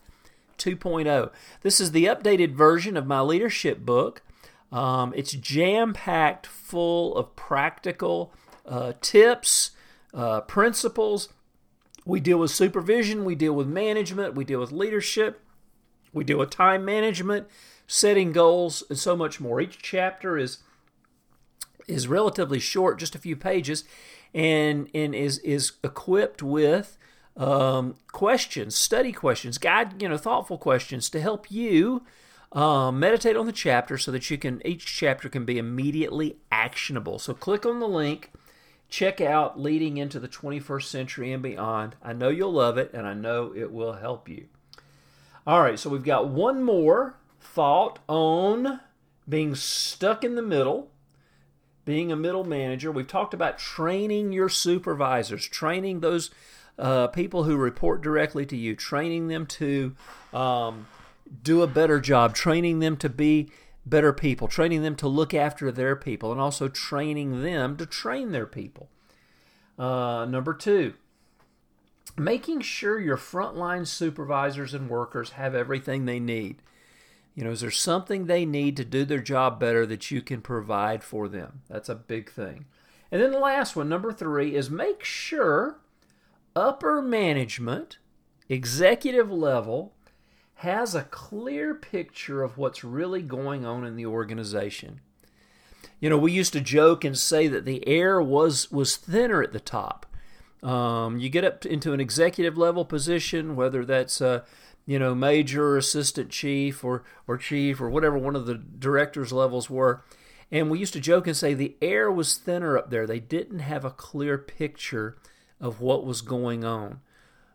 2.0. 0.59 1.31
This 1.63 1.81
is 1.81 1.93
the 1.93 2.07
updated 2.07 2.55
version 2.55 2.97
of 2.97 3.07
my 3.07 3.21
leadership 3.21 3.87
book. 3.87 4.21
Um, 4.73 5.13
it's 5.15 5.31
jam 5.31 5.93
packed 5.93 6.49
full 6.49 7.17
of 7.17 7.37
practical 7.37 8.33
uh, 8.67 8.95
tips, 9.01 9.71
uh, 10.13 10.41
principles. 10.41 11.29
We 12.05 12.19
deal 12.19 12.39
with 12.39 12.51
supervision, 12.51 13.25
we 13.25 13.37
deal 13.37 13.53
with 13.53 13.69
management, 13.69 14.35
we 14.35 14.45
deal 14.45 14.59
with 14.59 14.73
leadership, 14.73 15.41
we 16.13 16.25
deal 16.25 16.39
with 16.39 16.51
time 16.51 16.85
management 16.85 17.47
setting 17.87 18.33
goals, 18.33 18.83
and 18.89 18.99
so 18.99 19.17
much 19.17 19.41
more. 19.41 19.61
Each 19.61 19.79
chapter 19.79 20.37
is 20.37 20.59
is 21.87 22.09
relatively 22.09 22.59
short, 22.59 22.99
just 22.99 23.15
a 23.15 23.19
few 23.19 23.37
pages, 23.37 23.85
and 24.35 24.89
and 24.95 25.15
is 25.15 25.39
is 25.39 25.73
equipped 25.85 26.43
with 26.43 26.97
um, 27.37 27.97
questions, 28.13 28.75
study 28.75 29.13
questions, 29.13 29.59
guide 29.59 30.01
you 30.03 30.09
know 30.09 30.19
thoughtful 30.19 30.59
questions 30.59 31.11
to 31.11 31.21
help 31.21 31.51
you 31.51 32.03
um, 32.53 32.99
meditate 32.99 33.37
on 33.37 33.47
the 33.47 33.53
chapter 33.53 33.99
so 33.99 34.11
that 34.13 34.31
you 34.31 34.39
can 34.39 34.67
each 34.67 34.87
chapter 34.87 35.29
can 35.29 35.45
be 35.45 35.59
immediately 35.59 36.37
actionable. 36.51 37.19
So 37.19 37.35
click 37.35 37.67
on 37.67 37.81
the 37.81 37.89
link. 37.89 38.33
Check 38.89 39.21
out 39.21 39.61
Leading 39.61 39.97
into 39.97 40.21
the 40.21 40.29
21st 40.29 40.85
Century 40.85 41.33
and 41.33 41.43
Beyond. 41.43 41.97
I 42.05 42.13
know 42.13 42.29
you'll 42.29 42.53
love 42.53 42.79
it, 42.79 42.93
and 42.95 43.05
I 43.05 43.15
know 43.15 43.53
it 43.55 43.73
will 43.73 43.95
help 43.95 44.29
you. 44.29 44.47
All 45.45 45.61
right, 45.61 45.77
so 45.77 45.91
we've 45.91 46.05
got 46.05 46.29
one 46.29 46.63
more 46.63 47.17
thought 47.55 47.99
on 48.09 48.81
being 49.29 49.55
stuck 49.55 50.25
in 50.25 50.35
the 50.35 50.43
middle, 50.43 50.91
being 51.85 52.13
a 52.13 52.17
middle 52.17 52.45
manager. 52.45 52.93
We've 52.93 53.07
talked 53.07 53.35
about 53.35 53.59
training 53.59 54.33
your 54.33 54.49
supervisors, 54.49 55.47
training 55.49 56.01
those 56.01 56.31
uh, 56.79 57.09
people 57.09 57.45
who 57.45 57.57
report 57.57 58.03
directly 58.03 58.47
to 58.47 58.57
you, 58.57 58.77
training 58.77 59.29
them 59.29 59.47
to 59.47 59.95
um, 60.33 60.87
do 61.43 61.63
a 61.63 61.67
better 61.67 62.01
job, 62.01 62.35
training 62.35 62.81
them 62.81 62.97
to 62.99 63.09
be 63.09 63.51
better 63.85 64.13
people, 64.13 64.49
training 64.49 64.83
them 64.83 64.97
to 64.97 65.09
look 65.09 65.33
after 65.33 65.71
their 65.71 65.97
people, 65.97 66.33
and 66.33 66.41
also 66.41 66.69
training 66.69 67.43
them 67.43 67.77
to 67.77 67.87
train 67.87 68.33
their 68.33 68.47
people. 68.47 68.89
Uh, 69.79 70.27
number 70.29 70.53
two, 70.55 70.95
making 72.17 72.61
sure 72.61 72.99
your 72.99 73.17
frontline 73.17 73.87
supervisors 73.87 74.75
and 74.75 74.89
workers 74.89 75.31
have 75.31 75.55
everything 75.55 76.05
they 76.05 76.19
need. 76.19 76.57
You 77.37 77.45
know, 77.45 77.51
is 77.51 77.61
there 77.61 77.71
something 77.71 78.25
they 78.25 78.47
need 78.47 78.79
to 78.79 78.85
do 78.85 79.05
their 79.05 79.21
job 79.21 79.61
better 79.61 79.85
that 79.87 80.11
you 80.11 80.23
can 80.23 80.41
provide 80.41 81.05
for 81.05 81.29
them? 81.29 81.61
That's 81.69 81.91
a 81.91 81.95
big 81.95 82.31
thing. 82.31 82.65
And 83.13 83.23
then 83.23 83.31
the 83.31 83.39
last 83.39 83.77
one, 83.77 83.91
number 83.91 84.11
three, 84.11 84.57
is 84.57 84.71
make 84.71 85.05
sure 85.05 85.79
upper 86.57 87.03
management, 87.03 87.99
executive 88.49 89.31
level, 89.31 89.93
has 90.61 90.95
a 90.95 91.03
clear 91.03 91.75
picture 91.75 92.43
of 92.43 92.57
what's 92.57 92.83
really 92.83 93.21
going 93.21 93.67
on 93.67 93.85
in 93.85 93.97
the 93.97 94.07
organization. 94.07 95.03
You 96.01 96.09
know, 96.09 96.19
we 96.19 96.33
used 96.33 96.55
to 96.55 96.61
joke 96.63 97.05
and 97.05 97.19
say 97.19 97.49
that 97.49 97.67
the 97.67 97.87
air 97.87 98.21
was 98.21 98.71
was 98.73 98.97
thinner 98.97 99.43
at 99.43 99.53
the 99.53 99.61
top. 99.61 100.07
Um, 100.63 101.19
you 101.19 101.29
get 101.29 101.45
up 101.45 101.67
into 101.67 101.93
an 101.93 102.01
executive 102.01 102.57
level 102.57 102.87
position, 102.87 103.57
whether 103.57 103.85
that's 103.85 104.23
uh, 104.23 104.45
you 104.87 104.99
know, 105.01 105.15
major 105.15 105.77
assistant 105.77 106.31
chief 106.31 106.85
or, 106.85 107.03
or 107.27 107.37
chief 107.37 107.81
or 107.81 107.91
whatever 107.91 108.17
one 108.17 108.37
of 108.37 108.47
the 108.47 108.55
directors' 108.55 109.33
levels 109.33 109.69
were. 109.69 110.03
And 110.51 110.71
we 110.71 110.79
used 110.79 110.93
to 110.93 111.01
joke 111.01 111.27
and 111.27 111.37
say 111.37 111.55
the 111.55 111.77
air 111.83 112.11
was 112.11 112.37
thinner 112.37 112.79
up 112.79 112.89
there. 112.89 113.07
They 113.07 113.19
didn't 113.19 113.59
have 113.59 113.85
a 113.85 113.91
clear 113.91 114.39
picture 114.39 115.17
of 115.61 115.81
what 115.81 116.07
was 116.07 116.23
going 116.23 116.65
on. 116.65 117.01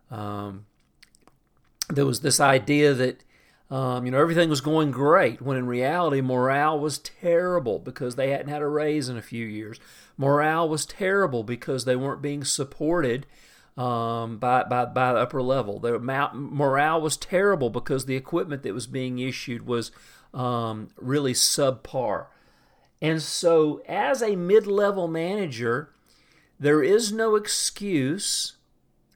Um, 0.10 0.66
there 1.88 2.06
was 2.06 2.20
this 2.20 2.42
idea 2.42 2.94
that, 2.94 3.24
um, 3.70 4.06
you 4.06 4.12
know, 4.12 4.20
everything 4.20 4.50
was 4.50 4.60
going 4.60 4.92
great, 4.92 5.42
when 5.42 5.56
in 5.56 5.68
reality, 5.68 6.20
morale 6.20 6.78
was 6.78 7.00
terrible 7.00 7.80
because 7.80 8.16
they 8.16 8.32
hadn't 8.32 8.50
had 8.50 8.62
a 8.62 8.68
raise 8.68 9.08
in 9.08 9.16
a 9.16 9.22
few 9.22 9.46
years. 9.46 9.80
Morale 10.18 10.68
was 10.68 10.86
terrible 10.86 11.44
because 11.44 11.86
they 11.86 11.96
weren't 11.96 12.22
being 12.22 12.44
supported 12.44 13.26
um, 13.82 14.38
by, 14.38 14.64
by, 14.64 14.86
by 14.86 15.14
the 15.14 15.20
upper 15.20 15.42
level. 15.42 15.80
The 15.80 15.98
morale 15.98 17.02
was 17.02 17.18
terrible 17.18 17.72
because 17.72 18.06
the 18.06 18.16
equipment 18.16 18.62
that 18.62 18.76
was 18.76 18.86
being 18.86 19.18
issued 19.18 19.66
was 19.66 19.92
um, 20.36 20.90
really 20.98 21.34
subpar. 21.34 22.28
And 23.02 23.24
so, 23.24 23.82
as 23.88 24.22
a 24.22 24.36
mid 24.36 24.68
level 24.68 25.08
manager, 25.08 25.90
there 26.60 26.84
is 26.84 27.12
no 27.12 27.36
excuse, 27.36 28.58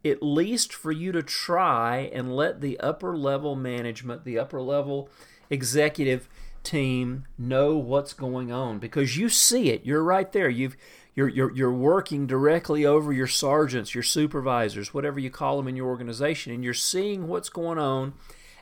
at 0.03 0.23
least 0.23 0.73
for 0.73 0.91
you 0.91 1.11
to 1.11 1.21
try 1.21 2.09
and 2.11 2.35
let 2.35 2.59
the 2.59 2.79
upper 2.79 3.15
level 3.15 3.55
management, 3.55 4.25
the 4.25 4.39
upper 4.39 4.59
level 4.59 5.09
executive 5.51 6.27
team 6.63 7.25
know 7.37 7.77
what's 7.77 8.13
going 8.13 8.51
on 8.51 8.79
because 8.79 9.15
you 9.15 9.29
see 9.29 9.69
it. 9.69 9.85
You're 9.85 10.01
right 10.01 10.31
there. 10.31 10.49
You've 10.49 10.75
you're, 11.15 11.29
you're, 11.29 11.55
you're 11.55 11.71
working 11.71 12.27
directly 12.27 12.85
over 12.85 13.13
your 13.13 13.27
sergeants, 13.27 13.95
your 13.95 14.03
supervisors, 14.03 14.93
whatever 14.93 15.19
you 15.19 15.29
call 15.29 15.57
them 15.57 15.67
in 15.67 15.75
your 15.75 15.87
organization, 15.87 16.53
and 16.53 16.63
you're 16.63 16.73
seeing 16.73 17.27
what's 17.27 17.49
going 17.49 17.79
on 17.79 18.13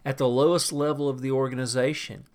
at 0.06 0.18
the 0.18 0.28
lowest 0.28 0.72
level 0.72 1.10
of 1.10 1.22
the 1.22 1.32
organization. 1.32 2.26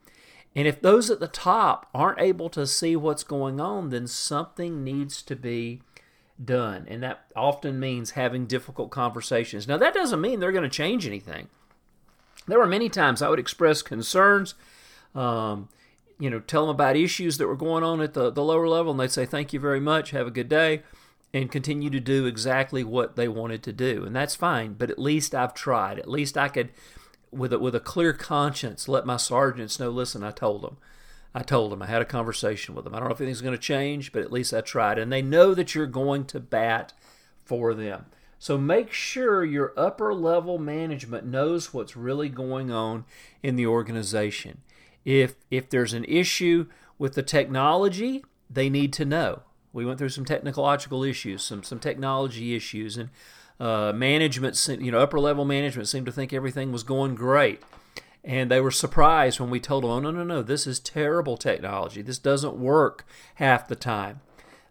And 0.57 0.67
if 0.67 0.81
those 0.81 1.09
at 1.09 1.21
the 1.21 1.29
top 1.29 1.89
aren't 1.95 2.21
able 2.21 2.49
to 2.51 2.67
see 2.67 2.97
what's 2.97 3.23
going 3.23 3.61
on, 3.61 3.91
then 3.91 4.09
something 4.09 4.83
needs 4.83 5.23
to 5.23 5.37
be 5.37 5.83
done. 6.43 6.87
And 6.89 7.03
that 7.03 7.27
often 7.37 7.79
means 7.79 8.13
having 8.13 8.47
difficult 8.47 8.91
conversations. 8.91 9.69
Now, 9.69 9.77
that 9.77 9.95
doesn't 9.95 10.21
mean 10.21 10.41
they're 10.41 10.51
going 10.51 10.63
to 10.65 10.69
change 10.69 11.07
anything. 11.07 11.49
There 12.47 12.59
were 12.59 12.67
many 12.67 12.89
times 12.89 13.23
I 13.23 13.29
would 13.29 13.39
express 13.39 13.83
concerns. 13.83 14.55
Um, 15.15 15.69
you 16.19 16.31
know, 16.31 16.41
tell 16.41 16.63
them 16.63 16.75
about 16.75 16.97
issues 16.97 17.39
that 17.39 17.47
were 17.47 17.57
going 17.57 17.85
on 17.85 18.01
at 18.01 18.15
the, 18.15 18.31
the 18.31 18.43
lower 18.43 18.69
level, 18.69 18.91
and 18.91 19.01
they'd 19.01 19.11
say, 19.11 19.27
Thank 19.27 19.53
you 19.53 19.61
very 19.61 19.81
much, 19.81 20.11
have 20.11 20.27
a 20.27 20.33
good 20.33 20.49
day, 20.49 20.83
and 21.33 21.51
continue 21.51 21.91
to 21.91 22.01
do 22.01 22.27
exactly 22.27 22.83
what 22.83 23.17
they 23.17 23.29
wanted 23.29 23.63
to 23.65 23.73
do. 23.73 24.05
And 24.05 24.15
that's 24.15 24.35
fine, 24.35 24.75
but 24.75 24.91
at 24.91 24.99
least 24.99 25.35
I've 25.35 25.55
tried. 25.55 25.99
At 25.99 26.11
least 26.11 26.37
I 26.37 26.49
could, 26.49 26.71
with 27.31 27.53
a, 27.53 27.59
with 27.59 27.75
a 27.75 27.81
clear 27.81 28.13
conscience, 28.13 28.89
let 28.89 29.07
my 29.07 29.17
sergeants 29.17 29.79
know 29.79 29.91
listen, 29.91 30.25
I 30.25 30.31
told 30.31 30.63
them. 30.63 30.79
I 31.35 31.43
told 31.43 31.71
them, 31.71 31.83
I 31.83 31.87
had 31.87 32.03
a 32.03 32.07
conversation 32.07 32.75
with 32.75 32.85
them. 32.85 32.95
I 32.95 32.99
don't 32.99 33.09
know 33.09 33.15
if 33.15 33.21
anything's 33.21 33.43
going 33.43 33.55
to 33.55 33.63
change, 33.63 34.13
but 34.13 34.23
at 34.23 34.33
least 34.33 34.55
I 34.55 34.63
tried. 34.63 34.99
And 34.99 35.13
they 35.13 35.23
know 35.23 35.55
that 35.55 35.75
you're 35.75 35.87
going 35.87 36.25
to 36.27 36.41
bat 36.41 36.95
for 37.45 37.75
them. 37.75 38.07
So 38.39 38.57
make 38.57 38.93
sure 38.93 39.45
your 39.45 39.75
upper 39.77 40.15
level 40.15 40.59
management 40.59 41.27
knows 41.27 41.75
what's 41.75 41.97
really 41.97 42.29
going 42.29 42.71
on 42.71 43.05
in 43.43 43.57
the 43.57 43.67
organization. 43.67 44.63
If 45.09 45.37
if 45.51 45.71
there's 45.71 45.95
an 45.95 46.05
issue 46.05 46.67
with 46.99 47.15
the 47.15 47.23
technology, 47.23 48.23
they 48.51 48.69
need 48.69 48.93
to 48.95 49.07
know. 49.07 49.41
We 49.73 49.87
went 49.87 49.99
through 49.99 50.11
some 50.11 50.27
technological 50.27 51.03
issues, 51.03 51.43
some 51.43 51.63
some 51.63 51.79
technology 51.79 52.55
issues, 52.55 52.99
and 52.99 53.09
uh, 53.59 53.93
management, 53.95 54.63
you 54.83 54.93
know, 54.93 54.99
upper 54.99 55.19
level 55.19 55.47
management 55.47 55.89
seemed 55.89 56.05
to 56.05 56.13
think 56.13 56.35
everything 56.35 56.73
was 56.73 56.83
going 56.83 57.15
great. 57.15 57.63
And 58.23 58.51
they 58.51 58.61
were 58.61 58.71
surprised 58.71 59.41
when 59.41 59.49
we 59.49 59.61
told 59.61 59.85
them, 59.85 59.91
oh, 59.91 60.01
no, 60.01 60.11
no, 60.11 60.25
no, 60.25 60.43
this 60.43 60.67
is 60.67 60.79
terrible 60.79 61.39
technology. 61.39 62.03
This 62.03 62.19
doesn't 62.19 62.59
work 62.59 63.07
half 63.37 63.67
the 63.67 63.77
time. 63.77 64.21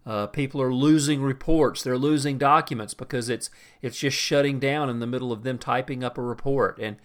Uh, 0.06 0.28
people 0.28 0.62
are 0.62 0.74
losing 0.74 1.24
reports. 1.24 1.82
They're 1.82 1.98
losing 1.98 2.38
documents 2.38 2.94
because 2.94 3.28
it's 3.28 3.50
it's 3.82 3.98
just 3.98 4.16
shutting 4.16 4.60
down 4.60 4.88
in 4.88 5.00
the 5.00 5.08
middle 5.08 5.32
of 5.32 5.42
them 5.42 5.58
typing 5.58 6.04
up 6.04 6.16
a 6.20 6.22
report. 6.22 6.78
And 6.78 6.98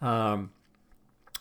um, 0.00 0.52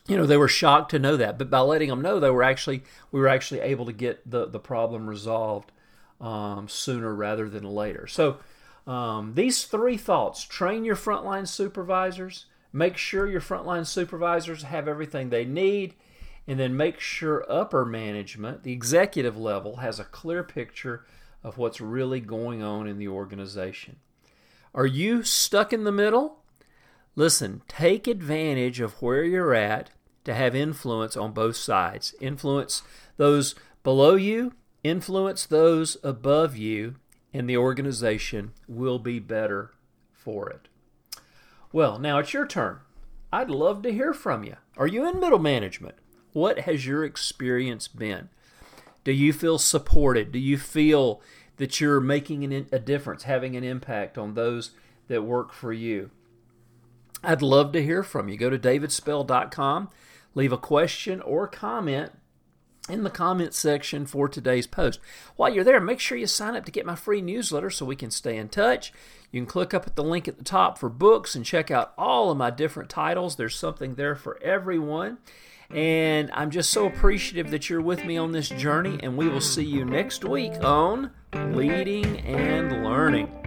you 0.08 0.18
know 0.18 0.26
they 0.26 0.38
were 0.38 0.48
shocked 0.48 0.92
to 0.92 1.00
know 1.00 1.18
that, 1.18 1.38
but 1.38 1.50
by 1.50 1.60
letting 1.60 1.90
them 1.90 2.02
know, 2.02 2.20
they 2.20 2.30
were 2.30 2.44
actually 2.44 2.84
we 3.12 3.20
were 3.20 3.28
actually 3.28 3.62
able 3.62 3.86
to 3.86 3.94
get 3.94 4.30
the 4.30 4.46
the 4.46 4.60
problem 4.60 5.08
resolved 5.08 5.72
um, 6.20 6.68
sooner 6.68 7.14
rather 7.14 7.50
than 7.50 7.64
later. 7.64 8.08
So 8.08 8.38
um, 8.86 9.34
these 9.36 9.66
three 9.66 9.98
thoughts: 9.98 10.44
train 10.44 10.86
your 10.86 10.96
frontline 10.96 11.48
supervisors, 11.48 12.46
make 12.74 12.98
sure 12.98 13.28
your 13.28 13.42
frontline 13.42 13.86
supervisors 13.86 14.64
have 14.64 14.88
everything 14.88 15.30
they 15.30 15.46
need 15.46 15.96
and 16.48 16.60
then 16.60 16.78
make 16.78 17.00
sure 17.00 17.46
upper 17.50 17.86
management, 17.86 18.64
the 18.64 18.72
executive 18.72 19.38
level, 19.38 19.78
has 19.78 20.00
a 20.00 20.06
clear 20.06 20.44
picture 20.44 21.06
of 21.44 21.58
what's 21.58 21.82
really 21.82 22.22
going 22.22 22.64
on 22.64 22.88
in 22.88 22.98
the 22.98 23.08
organization. 23.08 23.98
Are 24.74 24.86
you 24.86 25.24
stuck 25.24 25.74
in 25.74 25.84
the 25.84 25.92
middle? 25.92 26.40
Listen, 27.16 27.62
take 27.68 28.08
advantage 28.08 28.80
of 28.80 29.02
where 29.02 29.24
you're 29.24 29.54
at 29.54 29.90
to 30.28 30.34
have 30.34 30.56
influence 30.56 31.18
on 31.18 31.32
both 31.32 31.56
sides. 31.56 32.14
Influence 32.22 32.84
those 33.18 33.56
below 33.84 34.16
you, 34.16 34.54
influence 34.84 35.46
those 35.46 35.98
above 36.04 36.56
you, 36.56 36.96
and 37.34 37.50
the 37.50 37.58
organization 37.58 38.52
will 38.68 39.00
be 39.00 39.20
better 39.20 39.72
for 40.14 40.50
it. 40.50 40.68
Well, 41.72 41.98
now 41.98 42.20
it's 42.20 42.34
your 42.34 42.46
turn. 42.46 42.80
I'd 43.32 43.50
love 43.50 43.82
to 43.84 43.92
hear 43.92 44.14
from 44.14 44.44
you. 44.44 44.56
Are 44.78 44.88
you 44.88 45.08
in 45.10 45.20
middle 45.20 45.40
management? 45.40 45.96
What 46.34 46.60
has 46.62 46.86
your 46.86 47.04
experience 47.04 47.88
been? 47.88 48.30
Do 49.04 49.12
you 49.12 49.32
feel 49.32 49.58
supported? 49.58 50.32
Do 50.32 50.40
you 50.40 50.58
feel 50.58 51.22
that 51.56 51.80
you're 51.80 52.02
making 52.02 52.44
an, 52.44 52.68
a 52.72 52.80
difference, 52.80 53.24
having 53.24 53.56
an 53.56 53.64
impact 53.64 54.18
on 54.18 54.34
those 54.34 54.72
that 55.08 55.24
work 55.24 55.54
for 55.54 55.72
you? 55.72 56.12
I'd 57.24 57.42
love 57.42 57.72
to 57.72 57.84
hear 57.84 58.04
from 58.04 58.30
you. 58.30 58.38
Go 58.38 58.50
to 58.50 58.60
davidspell.com, 58.60 59.90
leave 60.38 60.54
a 60.54 60.58
question 60.58 61.20
or 61.22 61.48
comment 61.48 62.12
in 62.88 63.04
the 63.04 63.10
comment 63.10 63.56
section 63.56 64.06
for 64.06 64.30
today's 64.30 64.68
post. 64.68 65.00
While 65.36 65.52
you're 65.54 65.64
there, 65.64 65.82
make 65.82 66.00
sure 66.00 66.16
you 66.16 66.28
sign 66.28 66.56
up 66.56 66.64
to 66.66 66.72
get 66.72 66.86
my 66.86 66.96
free 66.96 67.22
newsletter 67.22 67.72
so 67.72 67.86
we 67.86 67.96
can 67.96 68.12
stay 68.12 68.38
in 68.38 68.48
touch. 68.48 68.94
You 69.32 69.42
can 69.42 69.48
click 69.48 69.74
up 69.74 69.88
at 69.88 69.96
the 69.96 70.04
link 70.04 70.28
at 70.28 70.38
the 70.38 70.44
top 70.44 70.78
for 70.78 70.90
books 70.90 71.34
and 71.34 71.44
check 71.44 71.72
out 71.72 71.94
all 71.98 72.30
of 72.30 72.38
my 72.38 72.52
different 72.52 72.90
titles. 72.90 73.36
There's 73.36 73.58
something 73.58 73.96
there 73.96 74.16
for 74.16 74.42
everyone. 74.44 75.18
And 75.72 76.30
I'm 76.34 76.52
just 76.52 76.70
so 76.70 76.86
appreciative 76.86 77.52
that 77.52 77.70
you're 77.70 77.82
with 77.82 78.06
me 78.06 78.16
on 78.16 78.32
this 78.32 78.48
journey. 78.48 79.00
And 79.02 79.18
we 79.18 79.28
will 79.28 79.42
see 79.42 79.66
you 79.66 79.84
next 79.84 80.24
week 80.24 80.54
on 80.64 81.12
Leading 81.34 82.20
and 82.20 82.86
Learning. 82.86 83.47